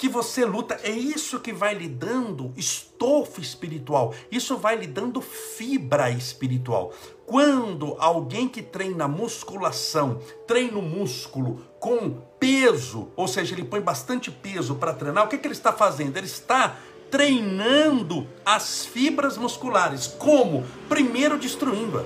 que 0.00 0.08
você 0.08 0.46
luta, 0.46 0.80
é 0.82 0.90
isso 0.90 1.40
que 1.40 1.52
vai 1.52 1.74
lhe 1.74 1.86
dando 1.86 2.54
estofo 2.56 3.38
espiritual, 3.38 4.14
isso 4.32 4.56
vai 4.56 4.74
lhe 4.74 4.86
dando 4.86 5.20
fibra 5.20 6.10
espiritual. 6.10 6.90
Quando 7.26 7.94
alguém 7.98 8.48
que 8.48 8.62
treina 8.62 9.06
musculação, 9.06 10.18
treina 10.46 10.78
o 10.78 10.82
músculo 10.82 11.60
com 11.78 12.12
peso, 12.38 13.08
ou 13.14 13.28
seja, 13.28 13.54
ele 13.54 13.62
põe 13.62 13.82
bastante 13.82 14.30
peso 14.30 14.74
para 14.76 14.94
treinar, 14.94 15.26
o 15.26 15.28
que, 15.28 15.36
que 15.36 15.46
ele 15.46 15.52
está 15.52 15.70
fazendo? 15.70 16.16
Ele 16.16 16.24
está 16.24 16.78
treinando 17.10 18.26
as 18.42 18.86
fibras 18.86 19.36
musculares. 19.36 20.06
Como? 20.06 20.64
Primeiro 20.88 21.38
destruindo-a. 21.38 22.04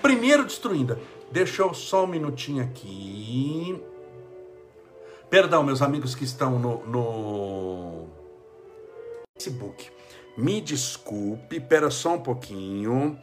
Primeiro 0.00 0.46
destruindo-a. 0.46 0.96
Deixa 1.30 1.60
eu 1.60 1.74
só 1.74 2.04
um 2.04 2.06
minutinho 2.06 2.64
aqui. 2.64 3.78
Perdão, 5.32 5.62
meus 5.62 5.80
amigos 5.80 6.14
que 6.14 6.24
estão 6.24 6.58
no, 6.58 6.86
no 6.86 8.06
Facebook. 9.34 9.90
Me 10.36 10.60
desculpe, 10.60 11.56
espera 11.56 11.90
só 11.90 12.16
um 12.16 12.18
pouquinho. 12.18 13.18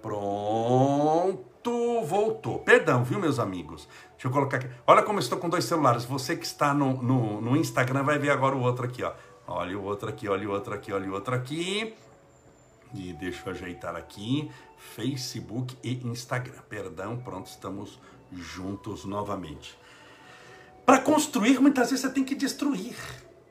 Pronto, 0.00 2.02
voltou. 2.06 2.60
Perdão, 2.60 3.04
viu, 3.04 3.18
meus 3.18 3.38
amigos? 3.38 3.86
Deixa 4.12 4.26
eu 4.26 4.30
colocar 4.30 4.56
aqui. 4.56 4.70
Olha 4.86 5.02
como 5.02 5.18
eu 5.18 5.22
estou 5.22 5.36
com 5.36 5.50
dois 5.50 5.66
celulares. 5.66 6.06
Você 6.06 6.34
que 6.34 6.46
está 6.46 6.72
no, 6.72 6.94
no, 7.02 7.42
no 7.42 7.58
Instagram 7.58 8.04
vai 8.04 8.18
ver 8.18 8.30
agora 8.30 8.56
o 8.56 8.62
outro 8.62 8.86
aqui, 8.86 9.02
ó. 9.02 9.12
Olha 9.46 9.78
o 9.78 9.84
outro 9.84 10.08
aqui, 10.08 10.30
olha 10.30 10.48
o 10.48 10.52
outro 10.52 10.72
aqui, 10.72 10.94
olha 10.94 11.10
o 11.10 11.12
outro 11.12 11.34
aqui. 11.34 11.94
E 12.94 13.12
deixa 13.12 13.42
eu 13.44 13.52
ajeitar 13.52 13.94
aqui. 13.94 14.50
Facebook 14.78 15.76
e 15.84 15.92
Instagram. 16.06 16.62
Perdão, 16.70 17.18
pronto, 17.18 17.48
estamos 17.48 18.00
juntos 18.32 19.04
novamente. 19.04 19.76
Para 20.88 21.00
construir, 21.00 21.60
muitas 21.60 21.90
vezes 21.90 22.00
você 22.00 22.10
tem 22.10 22.24
que 22.24 22.34
destruir. 22.34 22.96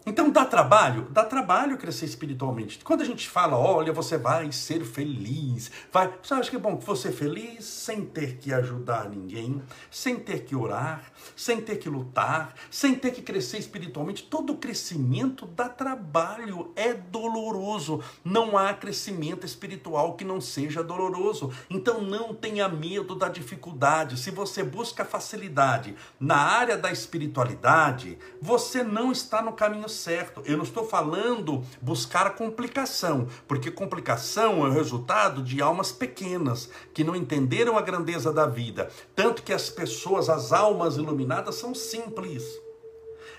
Então 0.10 0.30
dá 0.30 0.46
trabalho? 0.46 1.06
Dá 1.12 1.26
trabalho 1.26 1.78
crescer 1.78 2.06
espiritualmente. 2.06 2.80
Quando 2.82 3.02
a 3.02 3.06
gente 3.06 3.28
fala, 3.28 3.58
olha, 3.58 3.92
você 3.92 4.18
vai 4.18 4.54
ser 4.54 4.86
feliz, 4.86 5.70
vai. 5.92 6.10
Você 6.24 6.34
acha 6.34 6.50
que 6.50 6.56
é 6.56 6.60
bom 6.60 6.78
você 6.78 7.12
feliz 7.12 7.66
sem 7.66 8.06
ter 8.06 8.38
que 8.38 8.54
ajudar 8.54 9.10
ninguém, 9.10 9.62
sem 9.92 10.16
ter 10.16 10.46
que 10.46 10.56
orar, 10.56 11.12
sem 11.36 11.60
ter 11.60 11.76
que 11.76 11.90
lutar, 11.90 12.54
sem 12.72 12.96
ter 12.96 13.12
que 13.12 13.22
crescer 13.22 13.58
espiritualmente? 13.58 14.24
Todo 14.24 14.56
crescimento 14.56 15.46
dá 15.46 15.68
trabalho, 15.68 16.72
é 16.78 16.94
doloroso. 16.94 18.02
Não 18.24 18.58
há 18.58 18.74
crescimento 18.74 19.46
espiritual 19.46 20.14
que 20.14 20.24
não 20.24 20.40
seja 20.40 20.82
doloroso. 20.82 21.52
Então 21.70 22.00
não 22.02 22.34
tenha 22.34 22.70
medo 22.70 23.14
da 23.14 23.28
dificuldade. 23.28 24.18
Se 24.18 24.32
você 24.32 24.64
busca 24.64 25.04
facilidade 25.04 25.98
na 26.18 26.38
área 26.38 26.78
da 26.78 26.94
espiritualidade, 26.94 28.18
você 28.42 28.84
não 28.84 29.12
está 29.12 29.42
no 29.42 29.52
caminho 29.52 29.97
certo. 29.98 30.42
Eu 30.46 30.58
não 30.58 30.64
estou 30.64 30.88
falando 30.88 31.64
buscar 31.82 32.36
complicação, 32.36 33.28
porque 33.48 33.72
complicação 33.72 34.66
é 34.66 34.70
o 34.70 34.72
resultado 34.72 35.42
de 35.42 35.62
almas 35.62 35.92
pequenas 35.92 36.70
que 36.94 37.04
não 37.04 37.16
entenderam 37.16 37.78
a 37.78 37.82
grandeza 37.82 38.32
da 38.32 38.46
vida. 38.46 38.90
Tanto 39.16 39.44
que 39.44 39.54
as 39.54 39.70
pessoas, 39.70 40.30
as 40.30 40.54
almas 40.54 40.98
iluminadas, 40.98 41.56
são 41.56 41.74
simples. 41.76 42.44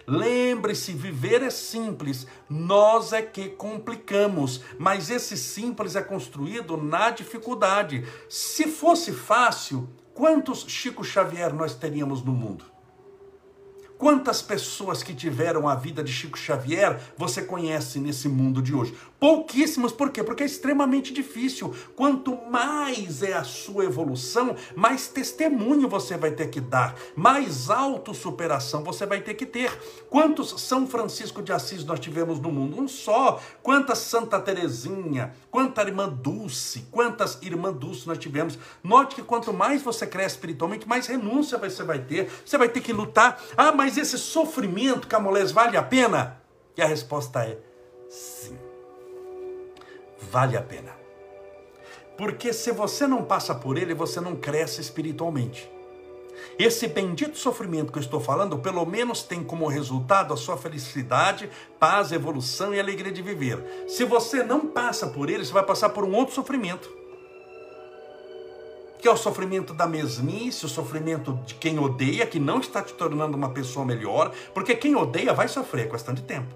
Lembre-se, 0.06 0.92
viver 0.92 1.42
é 1.42 1.50
simples, 1.50 2.26
nós 2.48 3.12
é 3.12 3.20
que 3.20 3.50
complicamos, 3.50 4.62
mas 4.78 5.10
esse 5.10 5.36
simples 5.36 5.96
é 5.96 6.00
construído 6.00 6.78
na 6.78 7.10
dificuldade. 7.10 8.06
Se 8.26 8.68
fosse 8.68 9.12
fácil, 9.12 9.86
quantos 10.14 10.64
Chico 10.66 11.04
Xavier 11.04 11.52
nós 11.52 11.74
teríamos 11.74 12.22
no 12.22 12.32
mundo? 12.32 12.64
Quantas 13.98 14.40
pessoas 14.40 15.02
que 15.02 15.12
tiveram 15.12 15.68
a 15.68 15.74
vida 15.74 16.04
de 16.04 16.12
Chico 16.12 16.38
Xavier 16.38 17.00
você 17.16 17.42
conhece 17.42 17.98
nesse 17.98 18.28
mundo 18.28 18.62
de 18.62 18.72
hoje? 18.72 18.96
Pouquíssimas, 19.18 19.90
por 19.90 20.10
quê? 20.10 20.22
Porque 20.22 20.44
é 20.44 20.46
extremamente 20.46 21.12
difícil. 21.12 21.74
Quanto 21.96 22.38
mais 22.48 23.20
é 23.22 23.32
a 23.32 23.42
sua 23.42 23.84
evolução, 23.84 24.54
mais 24.76 25.08
testemunho 25.08 25.88
você 25.88 26.16
vai 26.16 26.30
ter 26.30 26.48
que 26.48 26.60
dar, 26.60 26.94
mais 27.16 27.68
autossuperação 27.68 28.84
você 28.84 29.04
vai 29.06 29.20
ter 29.20 29.34
que 29.34 29.44
ter. 29.44 29.76
Quantos 30.08 30.60
São 30.60 30.86
Francisco 30.86 31.42
de 31.42 31.52
Assis 31.52 31.84
nós 31.84 31.98
tivemos 31.98 32.38
no 32.38 32.52
mundo? 32.52 32.80
Um 32.80 32.86
só. 32.86 33.40
Quantas 33.60 33.98
Santa 33.98 34.40
Terezinha, 34.40 35.34
quanta 35.50 35.82
irmã 35.82 36.08
Dulce, 36.08 36.86
quantas 36.92 37.42
irmã 37.42 37.72
Dulce 37.72 38.06
nós 38.06 38.18
tivemos. 38.18 38.56
Note 38.84 39.16
que 39.16 39.22
quanto 39.22 39.52
mais 39.52 39.82
você 39.82 40.06
cresce 40.06 40.36
espiritualmente, 40.36 40.86
mais 40.86 41.08
renúncia 41.08 41.58
você 41.58 41.82
vai 41.82 41.98
ter. 41.98 42.30
Você 42.44 42.56
vai 42.56 42.68
ter 42.68 42.80
que 42.80 42.92
lutar. 42.92 43.42
Ah, 43.56 43.72
mas 43.72 43.98
esse 43.98 44.16
sofrimento, 44.16 45.08
Camolés, 45.08 45.50
vale 45.50 45.76
a 45.76 45.82
pena? 45.82 46.40
E 46.76 46.82
a 46.82 46.86
resposta 46.86 47.44
é 47.44 47.58
sim 48.08 48.67
vale 50.20 50.56
a 50.56 50.62
pena. 50.62 50.92
Porque 52.16 52.52
se 52.52 52.72
você 52.72 53.06
não 53.06 53.24
passa 53.24 53.54
por 53.54 53.78
ele, 53.78 53.94
você 53.94 54.20
não 54.20 54.34
cresce 54.34 54.80
espiritualmente. 54.80 55.70
Esse 56.58 56.88
bendito 56.88 57.38
sofrimento 57.38 57.92
que 57.92 57.98
eu 57.98 58.02
estou 58.02 58.20
falando, 58.20 58.58
pelo 58.58 58.84
menos 58.84 59.22
tem 59.22 59.42
como 59.44 59.68
resultado 59.68 60.34
a 60.34 60.36
sua 60.36 60.56
felicidade, 60.56 61.48
paz, 61.78 62.10
evolução 62.10 62.74
e 62.74 62.80
alegria 62.80 63.12
de 63.12 63.22
viver. 63.22 63.86
Se 63.86 64.04
você 64.04 64.42
não 64.42 64.66
passa 64.66 65.06
por 65.06 65.30
ele, 65.30 65.44
você 65.44 65.52
vai 65.52 65.64
passar 65.64 65.90
por 65.90 66.04
um 66.04 66.14
outro 66.14 66.34
sofrimento. 66.34 66.90
Que 68.98 69.06
é 69.06 69.10
o 69.12 69.16
sofrimento 69.16 69.72
da 69.72 69.86
mesmice, 69.86 70.66
o 70.66 70.68
sofrimento 70.68 71.34
de 71.46 71.54
quem 71.54 71.78
odeia, 71.78 72.26
que 72.26 72.40
não 72.40 72.58
está 72.58 72.82
te 72.82 72.94
tornando 72.94 73.36
uma 73.36 73.50
pessoa 73.50 73.86
melhor, 73.86 74.32
porque 74.52 74.74
quem 74.74 74.96
odeia 74.96 75.32
vai 75.32 75.46
sofrer, 75.46 75.88
questão 75.88 76.12
de 76.12 76.22
tempo. 76.22 76.52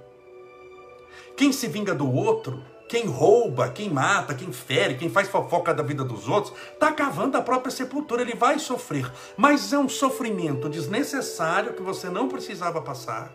Quem 1.37 1.53
se 1.53 1.69
vinga 1.69 1.95
do 1.95 2.13
outro 2.13 2.61
quem 2.93 3.07
rouba, 3.07 3.71
quem 3.71 3.89
mata, 3.89 4.35
quem 4.35 4.53
fere, 4.53 4.99
quem 4.99 5.09
faz 5.09 5.27
fofoca 5.27 5.73
da 5.73 5.83
vida 5.83 6.05
dos 6.05 6.29
outros, 6.29 6.53
está 6.75 6.93
cavando 6.93 7.39
a 7.39 7.41
própria 7.41 7.71
sepultura, 7.71 8.21
ele 8.21 8.35
vai 8.35 8.59
sofrer. 8.59 9.11
Mas 9.35 9.73
é 9.73 9.79
um 9.79 9.89
sofrimento 9.89 10.69
desnecessário 10.69 11.73
que 11.73 11.81
você 11.81 12.11
não 12.11 12.29
precisava 12.29 12.83
passar. 12.83 13.33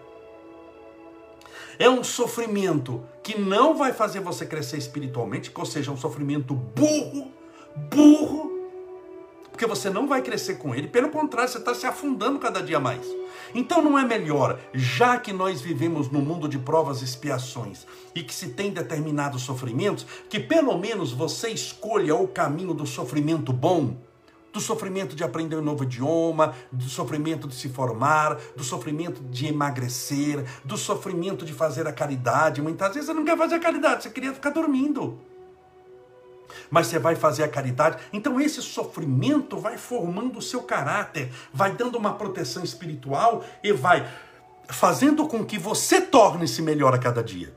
É 1.79 1.89
um 1.89 2.03
sofrimento 2.03 3.03
que 3.23 3.35
não 3.35 3.75
vai 3.75 3.93
fazer 3.93 4.19
você 4.19 4.45
crescer 4.45 4.77
espiritualmente, 4.77 5.51
ou 5.55 5.65
seja, 5.65 5.89
um 5.89 5.97
sofrimento 5.97 6.53
burro, 6.53 7.31
burro, 7.75 8.56
porque 9.57 9.65
você 9.65 9.89
não 9.89 10.07
vai 10.07 10.21
crescer 10.21 10.59
com 10.59 10.75
ele, 10.75 10.87
pelo 10.87 11.09
contrário, 11.09 11.51
você 11.51 11.57
está 11.57 11.73
se 11.73 11.87
afundando 11.87 12.37
cada 12.37 12.61
dia 12.61 12.79
mais. 12.79 13.01
Então 13.55 13.81
não 13.81 13.97
é 13.97 14.05
melhor, 14.05 14.59
já 14.71 15.17
que 15.17 15.33
nós 15.33 15.61
vivemos 15.61 16.11
no 16.11 16.21
mundo 16.21 16.47
de 16.47 16.59
provas 16.59 17.01
e 17.01 17.05
expiações 17.05 17.87
e 18.13 18.21
que 18.21 18.35
se 18.35 18.49
tem 18.49 18.69
determinados 18.69 19.41
sofrimentos, 19.41 20.05
que 20.29 20.39
pelo 20.39 20.77
menos 20.77 21.11
você 21.11 21.49
escolha 21.49 22.15
o 22.15 22.27
caminho 22.27 22.71
do 22.71 22.85
sofrimento 22.85 23.51
bom, 23.51 23.97
do 24.53 24.59
sofrimento 24.59 25.15
de 25.15 25.23
aprender 25.23 25.55
um 25.55 25.63
novo 25.63 25.85
idioma, 25.85 26.53
do 26.71 26.87
sofrimento 26.87 27.47
de 27.47 27.55
se 27.55 27.67
formar, 27.67 28.37
do 28.55 28.63
sofrimento 28.63 29.23
de 29.23 29.47
emagrecer, 29.47 30.45
do 30.63 30.77
sofrimento 30.77 31.43
de 31.43 31.53
fazer 31.53 31.87
a 31.87 31.93
caridade. 31.93 32.61
Muitas 32.61 32.93
vezes 32.93 33.07
você 33.07 33.13
não 33.13 33.25
quer 33.25 33.35
fazer 33.35 33.55
a 33.55 33.59
caridade, 33.59 34.03
você 34.03 34.11
queria 34.11 34.35
ficar 34.35 34.51
dormindo 34.51 35.19
mas 36.69 36.87
você 36.87 36.99
vai 36.99 37.15
fazer 37.15 37.43
a 37.43 37.49
caridade. 37.49 37.97
Então 38.11 38.39
esse 38.39 38.61
sofrimento 38.61 39.57
vai 39.57 39.77
formando 39.77 40.39
o 40.39 40.41
seu 40.41 40.63
caráter, 40.63 41.31
vai 41.53 41.73
dando 41.73 41.97
uma 41.97 42.13
proteção 42.13 42.63
espiritual 42.63 43.43
e 43.63 43.71
vai 43.71 44.07
fazendo 44.69 45.27
com 45.27 45.45
que 45.45 45.57
você 45.57 46.01
torne-se 46.01 46.61
melhor 46.61 46.93
a 46.93 46.97
cada 46.97 47.23
dia. 47.23 47.55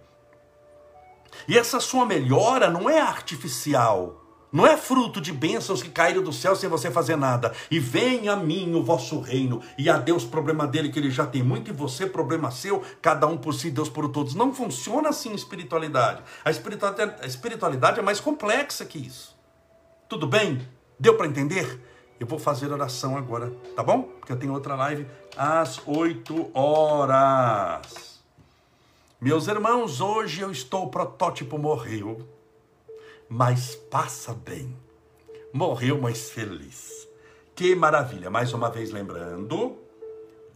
E 1.49 1.59
essa 1.59 1.81
sua 1.81 2.07
melhora 2.07 2.71
não 2.71 2.89
é 2.89 3.01
artificial. 3.01 4.20
Não 4.53 4.67
é 4.67 4.77
fruto 4.77 5.21
de 5.21 5.33
bênçãos 5.33 5.83
que 5.83 5.91
caíram 5.91 6.23
do 6.23 6.33
céu 6.33 6.57
sem 6.57 6.69
você 6.69 6.91
fazer 6.91 7.17
nada. 7.17 7.55
E 7.71 7.79
venha 7.79 8.33
a 8.33 8.37
mim 8.37 8.75
o 8.75 8.83
vosso 8.83 9.21
reino. 9.21 9.63
E 9.79 9.89
a 9.89 9.97
Deus 9.97 10.25
problema 10.25 10.67
dele 10.67 10.91
que 10.91 10.99
ele 10.99 11.11
já 11.11 11.25
tem 11.25 11.43
muito 11.43 11.71
e 11.71 11.73
você 11.73 12.05
problema 12.05 12.51
seu, 12.51 12.83
cada 13.01 13.27
um 13.29 13.37
por 13.37 13.55
si, 13.55 13.71
Deus 13.71 13.89
por 13.89 14.09
todos. 14.09 14.35
Não 14.35 14.53
funciona 14.53 15.11
assim 15.11 15.31
a 15.31 15.35
espiritualidade. 15.35 16.23
A 16.45 16.51
espiritualidade, 16.51 17.23
a 17.23 17.27
espiritualidade 17.27 18.01
é 18.01 18.03
mais 18.03 18.19
complexa 18.19 18.85
que 18.85 18.99
isso. 18.99 19.37
Tudo 20.09 20.27
bem? 20.27 20.67
Deu 20.99 21.17
para 21.17 21.29
entender? 21.29 21.81
Eu 22.19 22.27
vou 22.27 22.39
fazer 22.39 22.73
oração 22.73 23.17
agora, 23.17 23.53
tá 23.77 23.83
bom? 23.83 24.03
Porque 24.03 24.33
eu 24.33 24.37
tenho 24.37 24.53
outra 24.53 24.75
live 24.75 25.07
às 25.37 25.81
8 25.87 26.51
horas. 26.53 28.21
Meus 29.21 29.47
irmãos, 29.47 30.01
hoje 30.01 30.41
eu 30.41 30.51
estou, 30.51 30.89
protótipo 30.89 31.57
morreu 31.57 32.40
mas 33.31 33.77
passa 33.77 34.35
bem. 34.35 34.77
Morreu, 35.53 36.01
mas 36.01 36.29
feliz. 36.31 37.09
Que 37.55 37.77
maravilha! 37.77 38.29
Mais 38.29 38.53
uma 38.53 38.69
vez 38.69 38.91
lembrando, 38.91 39.77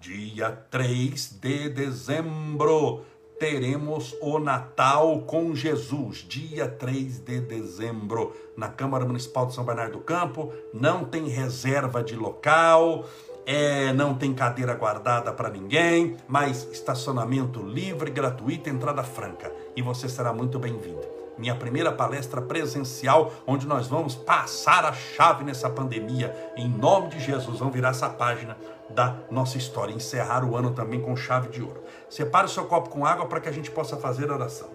dia 0.00 0.50
3 0.50 1.38
de 1.40 1.68
dezembro 1.68 3.02
teremos 3.38 4.16
o 4.20 4.38
Natal 4.38 5.20
com 5.22 5.54
Jesus, 5.54 6.18
dia 6.28 6.68
3 6.68 7.18
de 7.20 7.40
dezembro, 7.40 8.32
na 8.56 8.68
Câmara 8.68 9.04
Municipal 9.04 9.46
de 9.46 9.54
São 9.54 9.64
Bernardo 9.64 9.92
do 9.92 10.00
Campo. 10.00 10.52
Não 10.72 11.04
tem 11.04 11.28
reserva 11.28 12.02
de 12.02 12.16
local, 12.16 13.04
é, 13.46 13.92
não 13.92 14.14
tem 14.14 14.34
cadeira 14.34 14.74
guardada 14.74 15.32
para 15.32 15.50
ninguém, 15.50 16.16
mas 16.26 16.68
estacionamento 16.72 17.62
livre, 17.62 18.10
gratuito, 18.10 18.68
entrada 18.68 19.04
franca. 19.04 19.52
E 19.76 19.82
você 19.82 20.08
será 20.08 20.32
muito 20.32 20.58
bem-vindo 20.58 21.23
minha 21.36 21.54
primeira 21.54 21.92
palestra 21.92 22.40
presencial, 22.40 23.32
onde 23.46 23.66
nós 23.66 23.86
vamos 23.86 24.14
passar 24.14 24.84
a 24.84 24.92
chave 24.92 25.44
nessa 25.44 25.68
pandemia. 25.68 26.34
Em 26.56 26.68
nome 26.68 27.08
de 27.08 27.20
Jesus, 27.20 27.58
vamos 27.58 27.74
virar 27.74 27.90
essa 27.90 28.08
página 28.08 28.56
da 28.90 29.16
nossa 29.30 29.58
história, 29.58 29.92
encerrar 29.92 30.44
o 30.44 30.56
ano 30.56 30.72
também 30.72 31.00
com 31.00 31.16
chave 31.16 31.48
de 31.48 31.62
ouro. 31.62 31.82
Separe 32.08 32.46
o 32.46 32.50
seu 32.50 32.66
copo 32.66 32.90
com 32.90 33.04
água 33.04 33.26
para 33.26 33.40
que 33.40 33.48
a 33.48 33.52
gente 33.52 33.70
possa 33.70 33.96
fazer 33.96 34.30
a 34.30 34.34
oração. 34.34 34.68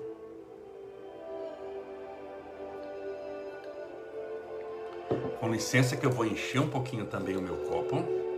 Com 5.39 5.50
licença 5.50 5.95
que 5.95 6.06
eu 6.06 6.12
vou 6.12 6.26
encher 6.26 6.60
um 6.60 6.67
pouquinho 6.67 7.06
também 7.06 7.38
o 7.38 7.41
meu 7.41 7.56
copo. 7.56 8.29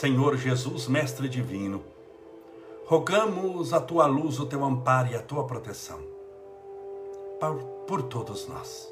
Senhor 0.00 0.34
Jesus, 0.38 0.88
Mestre 0.88 1.28
Divino, 1.28 1.84
rogamos 2.86 3.74
a 3.74 3.80
tua 3.82 4.06
luz, 4.06 4.40
o 4.40 4.46
teu 4.46 4.64
amparo 4.64 5.10
e 5.10 5.14
a 5.14 5.20
tua 5.20 5.44
proteção 5.44 6.00
por, 7.38 7.56
por 7.86 8.02
todos 8.04 8.48
nós, 8.48 8.90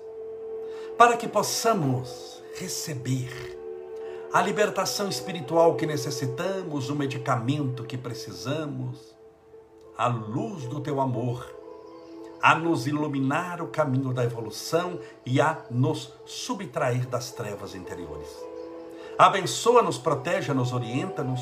para 0.98 1.16
que 1.16 1.26
possamos 1.26 2.44
receber 2.56 3.58
a 4.34 4.42
libertação 4.42 5.08
espiritual 5.08 5.76
que 5.76 5.86
necessitamos, 5.86 6.90
o 6.90 6.94
medicamento 6.94 7.84
que 7.84 7.96
precisamos, 7.96 9.16
a 9.96 10.08
luz 10.08 10.66
do 10.66 10.78
teu 10.78 11.00
amor, 11.00 11.50
a 12.42 12.54
nos 12.54 12.86
iluminar 12.86 13.62
o 13.62 13.68
caminho 13.68 14.12
da 14.12 14.24
evolução 14.24 15.00
e 15.24 15.40
a 15.40 15.64
nos 15.70 16.12
subtrair 16.26 17.06
das 17.06 17.32
trevas 17.32 17.74
interiores. 17.74 18.47
Abençoa-nos, 19.18 19.98
protege-nos, 19.98 20.72
orienta-nos, 20.72 21.40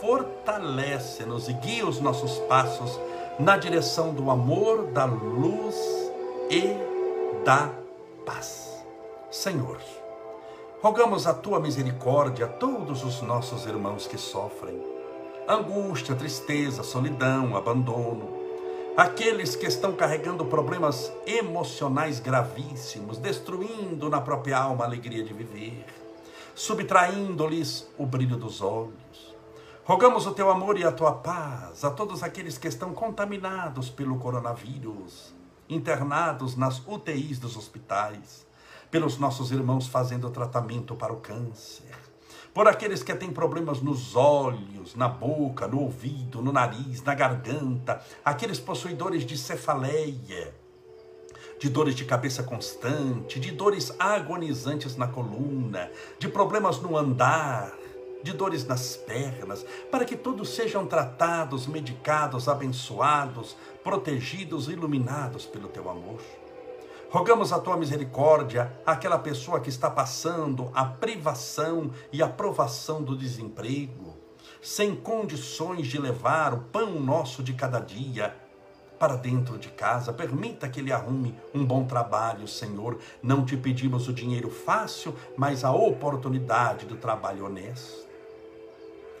fortalece-nos 0.00 1.48
e 1.48 1.52
guia 1.52 1.84
os 1.84 2.00
nossos 2.00 2.38
passos 2.48 2.96
na 3.40 3.56
direção 3.56 4.14
do 4.14 4.30
amor, 4.30 4.84
da 4.92 5.04
luz 5.04 5.74
e 6.48 6.76
da 7.44 7.72
paz. 8.24 8.84
Senhor, 9.32 9.80
rogamos 10.80 11.26
a 11.26 11.34
tua 11.34 11.58
misericórdia 11.58 12.46
a 12.46 12.48
todos 12.48 13.02
os 13.02 13.20
nossos 13.20 13.66
irmãos 13.66 14.06
que 14.06 14.16
sofrem. 14.16 14.80
Angústia, 15.48 16.14
tristeza, 16.14 16.84
solidão, 16.84 17.56
abandono, 17.56 18.28
aqueles 18.96 19.56
que 19.56 19.66
estão 19.66 19.92
carregando 19.92 20.44
problemas 20.44 21.12
emocionais 21.26 22.20
gravíssimos, 22.20 23.18
destruindo 23.18 24.08
na 24.08 24.20
própria 24.20 24.56
alma 24.56 24.84
a 24.84 24.86
alegria 24.86 25.24
de 25.24 25.34
viver 25.34 25.84
subtraindo-lhes 26.58 27.88
o 27.96 28.04
brilho 28.04 28.36
dos 28.36 28.60
olhos. 28.60 29.36
Rogamos 29.84 30.26
o 30.26 30.32
teu 30.32 30.50
amor 30.50 30.76
e 30.76 30.82
a 30.82 30.90
tua 30.90 31.12
paz 31.12 31.84
a 31.84 31.90
todos 31.90 32.24
aqueles 32.24 32.58
que 32.58 32.66
estão 32.66 32.92
contaminados 32.92 33.88
pelo 33.90 34.18
coronavírus, 34.18 35.32
internados 35.68 36.56
nas 36.56 36.82
UTIs 36.84 37.38
dos 37.38 37.56
hospitais, 37.56 38.44
pelos 38.90 39.18
nossos 39.18 39.52
irmãos 39.52 39.86
fazendo 39.86 40.30
tratamento 40.30 40.96
para 40.96 41.12
o 41.12 41.20
câncer, 41.20 41.94
por 42.52 42.66
aqueles 42.66 43.04
que 43.04 43.14
têm 43.14 43.30
problemas 43.30 43.80
nos 43.80 44.16
olhos, 44.16 44.96
na 44.96 45.06
boca, 45.06 45.68
no 45.68 45.80
ouvido, 45.80 46.42
no 46.42 46.50
nariz, 46.50 47.04
na 47.04 47.14
garganta, 47.14 48.02
aqueles 48.24 48.58
possuidores 48.58 49.24
de 49.24 49.38
cefaleia, 49.38 50.52
de 51.58 51.68
dores 51.68 51.94
de 51.94 52.04
cabeça 52.04 52.42
constante, 52.42 53.40
de 53.40 53.50
dores 53.50 53.92
agonizantes 53.98 54.96
na 54.96 55.08
coluna, 55.08 55.90
de 56.18 56.28
problemas 56.28 56.80
no 56.80 56.96
andar, 56.96 57.72
de 58.22 58.32
dores 58.32 58.64
nas 58.64 58.96
pernas, 58.96 59.64
para 59.90 60.04
que 60.04 60.16
todos 60.16 60.54
sejam 60.54 60.86
tratados, 60.86 61.66
medicados, 61.66 62.48
abençoados, 62.48 63.56
protegidos, 63.82 64.68
iluminados 64.68 65.46
pelo 65.46 65.68
teu 65.68 65.88
amor. 65.90 66.20
Rogamos 67.10 67.52
a 67.52 67.58
tua 67.58 67.76
misericórdia 67.76 68.72
àquela 68.84 69.18
pessoa 69.18 69.60
que 69.60 69.70
está 69.70 69.90
passando 69.90 70.70
a 70.74 70.84
privação 70.84 71.90
e 72.12 72.22
a 72.22 72.28
provação 72.28 73.02
do 73.02 73.16
desemprego, 73.16 74.16
sem 74.60 74.94
condições 74.94 75.86
de 75.86 75.98
levar 75.98 76.52
o 76.52 76.60
pão 76.64 77.00
nosso 77.00 77.42
de 77.42 77.54
cada 77.54 77.80
dia 77.80 78.47
para 78.98 79.16
dentro 79.16 79.58
de 79.58 79.68
casa. 79.68 80.12
Permita 80.12 80.68
que 80.68 80.80
ele 80.80 80.92
arrume 80.92 81.34
um 81.54 81.64
bom 81.64 81.84
trabalho, 81.84 82.48
Senhor. 82.48 82.98
Não 83.22 83.44
te 83.44 83.56
pedimos 83.56 84.08
o 84.08 84.12
dinheiro 84.12 84.50
fácil, 84.50 85.14
mas 85.36 85.64
a 85.64 85.72
oportunidade 85.72 86.86
do 86.86 86.96
trabalho 86.96 87.46
honesto. 87.46 88.08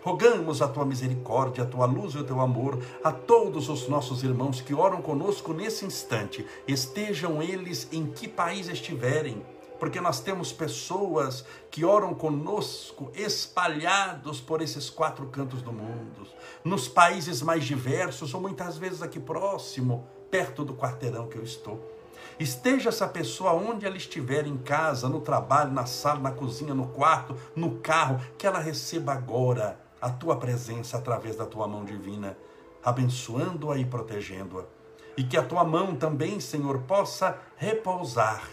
Rogamos 0.02 0.62
a 0.62 0.68
tua 0.68 0.86
misericórdia, 0.86 1.64
a 1.64 1.66
tua 1.66 1.84
luz 1.84 2.14
e 2.14 2.18
o 2.18 2.24
teu 2.24 2.40
amor 2.40 2.78
a 3.02 3.12
todos 3.12 3.68
os 3.68 3.88
nossos 3.88 4.22
irmãos 4.22 4.60
que 4.60 4.72
oram 4.72 5.02
conosco 5.02 5.52
nesse 5.52 5.84
instante, 5.84 6.46
estejam 6.66 7.42
eles 7.42 7.88
em 7.92 8.06
que 8.06 8.28
país 8.28 8.68
estiverem, 8.68 9.42
porque 9.78 10.00
nós 10.00 10.20
temos 10.20 10.52
pessoas 10.52 11.44
que 11.70 11.84
oram 11.84 12.14
conosco 12.14 13.10
espalhados 13.14 14.40
por 14.40 14.60
esses 14.60 14.90
quatro 14.90 15.26
cantos 15.26 15.62
do 15.62 15.72
mundo, 15.72 16.26
nos 16.64 16.88
países 16.88 17.42
mais 17.42 17.64
diversos 17.64 18.34
ou 18.34 18.40
muitas 18.40 18.76
vezes 18.76 19.02
aqui 19.02 19.20
próximo, 19.20 20.06
perto 20.30 20.64
do 20.64 20.74
quarteirão 20.74 21.28
que 21.28 21.36
eu 21.36 21.42
estou. 21.42 21.96
Esteja 22.38 22.90
essa 22.90 23.08
pessoa 23.08 23.52
onde 23.52 23.84
ela 23.84 23.96
estiver, 23.96 24.46
em 24.46 24.56
casa, 24.56 25.08
no 25.08 25.20
trabalho, 25.20 25.72
na 25.72 25.86
sala, 25.86 26.20
na 26.20 26.30
cozinha, 26.30 26.74
no 26.74 26.86
quarto, 26.88 27.36
no 27.54 27.78
carro, 27.80 28.20
que 28.36 28.46
ela 28.46 28.60
receba 28.60 29.12
agora 29.12 29.78
a 30.00 30.08
tua 30.08 30.36
presença 30.36 30.96
através 30.96 31.34
da 31.34 31.44
tua 31.44 31.66
mão 31.66 31.84
divina, 31.84 32.36
abençoando-a 32.84 33.76
e 33.76 33.84
protegendo-a. 33.84 34.64
E 35.16 35.24
que 35.24 35.36
a 35.36 35.42
tua 35.42 35.64
mão 35.64 35.96
também, 35.96 36.38
Senhor, 36.38 36.82
possa 36.82 37.36
repousar 37.56 38.48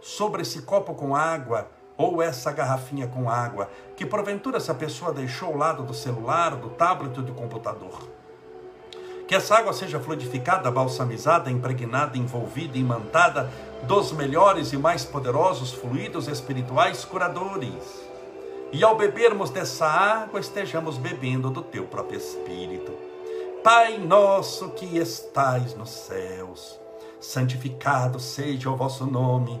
sobre 0.00 0.42
esse 0.42 0.62
copo 0.62 0.94
com 0.94 1.14
água 1.14 1.68
ou 1.96 2.22
essa 2.22 2.52
garrafinha 2.52 3.06
com 3.06 3.30
água, 3.30 3.70
que 3.96 4.04
porventura 4.04 4.58
essa 4.58 4.74
pessoa 4.74 5.12
deixou 5.12 5.48
ao 5.48 5.56
lado 5.56 5.82
do 5.82 5.94
celular, 5.94 6.56
do 6.56 6.68
tablet 6.70 7.16
ou 7.18 7.24
do 7.24 7.32
computador. 7.32 7.98
Que 9.26 9.34
essa 9.34 9.56
água 9.56 9.72
seja 9.72 9.98
fluidificada, 9.98 10.70
balsamizada, 10.70 11.50
impregnada, 11.50 12.16
envolvida, 12.16 12.78
imantada 12.78 13.50
dos 13.82 14.12
melhores 14.12 14.72
e 14.72 14.76
mais 14.76 15.04
poderosos 15.04 15.72
fluidos 15.72 16.28
espirituais 16.28 17.04
curadores 17.04 18.06
e 18.72 18.82
ao 18.82 18.96
bebermos 18.96 19.50
dessa 19.50 19.86
água, 19.86 20.40
estejamos 20.40 20.98
bebendo 20.98 21.50
do 21.50 21.62
teu 21.62 21.84
próprio 21.84 22.18
Espírito. 22.18 22.92
Pai 23.62 23.96
nosso 23.96 24.70
que 24.70 24.98
estais 24.98 25.74
nos 25.74 25.90
céus, 25.90 26.78
santificado 27.20 28.18
seja 28.18 28.68
o 28.68 28.76
vosso 28.76 29.06
nome, 29.06 29.60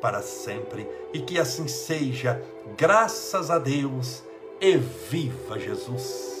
para 0.00 0.22
sempre. 0.22 0.88
E 1.12 1.20
que 1.20 1.38
assim 1.38 1.68
seja, 1.68 2.42
graças 2.76 3.50
a 3.50 3.58
Deus, 3.58 4.22
e 4.60 4.76
viva 4.76 5.58
Jesus! 5.58 6.36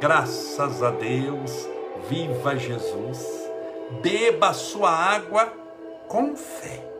Graças 0.00 0.82
a 0.82 0.90
Deus, 0.90 1.68
viva 2.08 2.54
Jesus, 2.54 3.50
beba 4.02 4.48
a 4.48 4.54
sua 4.54 4.90
água 4.90 5.46
com 6.06 6.36
fé. 6.36 6.95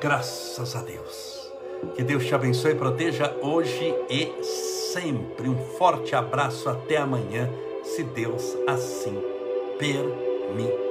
Graças 0.00 0.76
a 0.76 0.82
Deus. 0.82 1.52
Que 1.94 2.02
Deus 2.02 2.24
te 2.24 2.34
abençoe 2.34 2.72
e 2.72 2.76
proteja 2.76 3.36
hoje 3.42 3.94
e 4.08 4.32
sempre. 4.44 5.48
Um 5.48 5.58
forte 5.76 6.14
abraço 6.14 6.68
até 6.68 6.96
amanhã, 6.96 7.50
se 7.82 8.04
Deus 8.04 8.56
assim 8.66 9.20
permitir. 9.78 10.87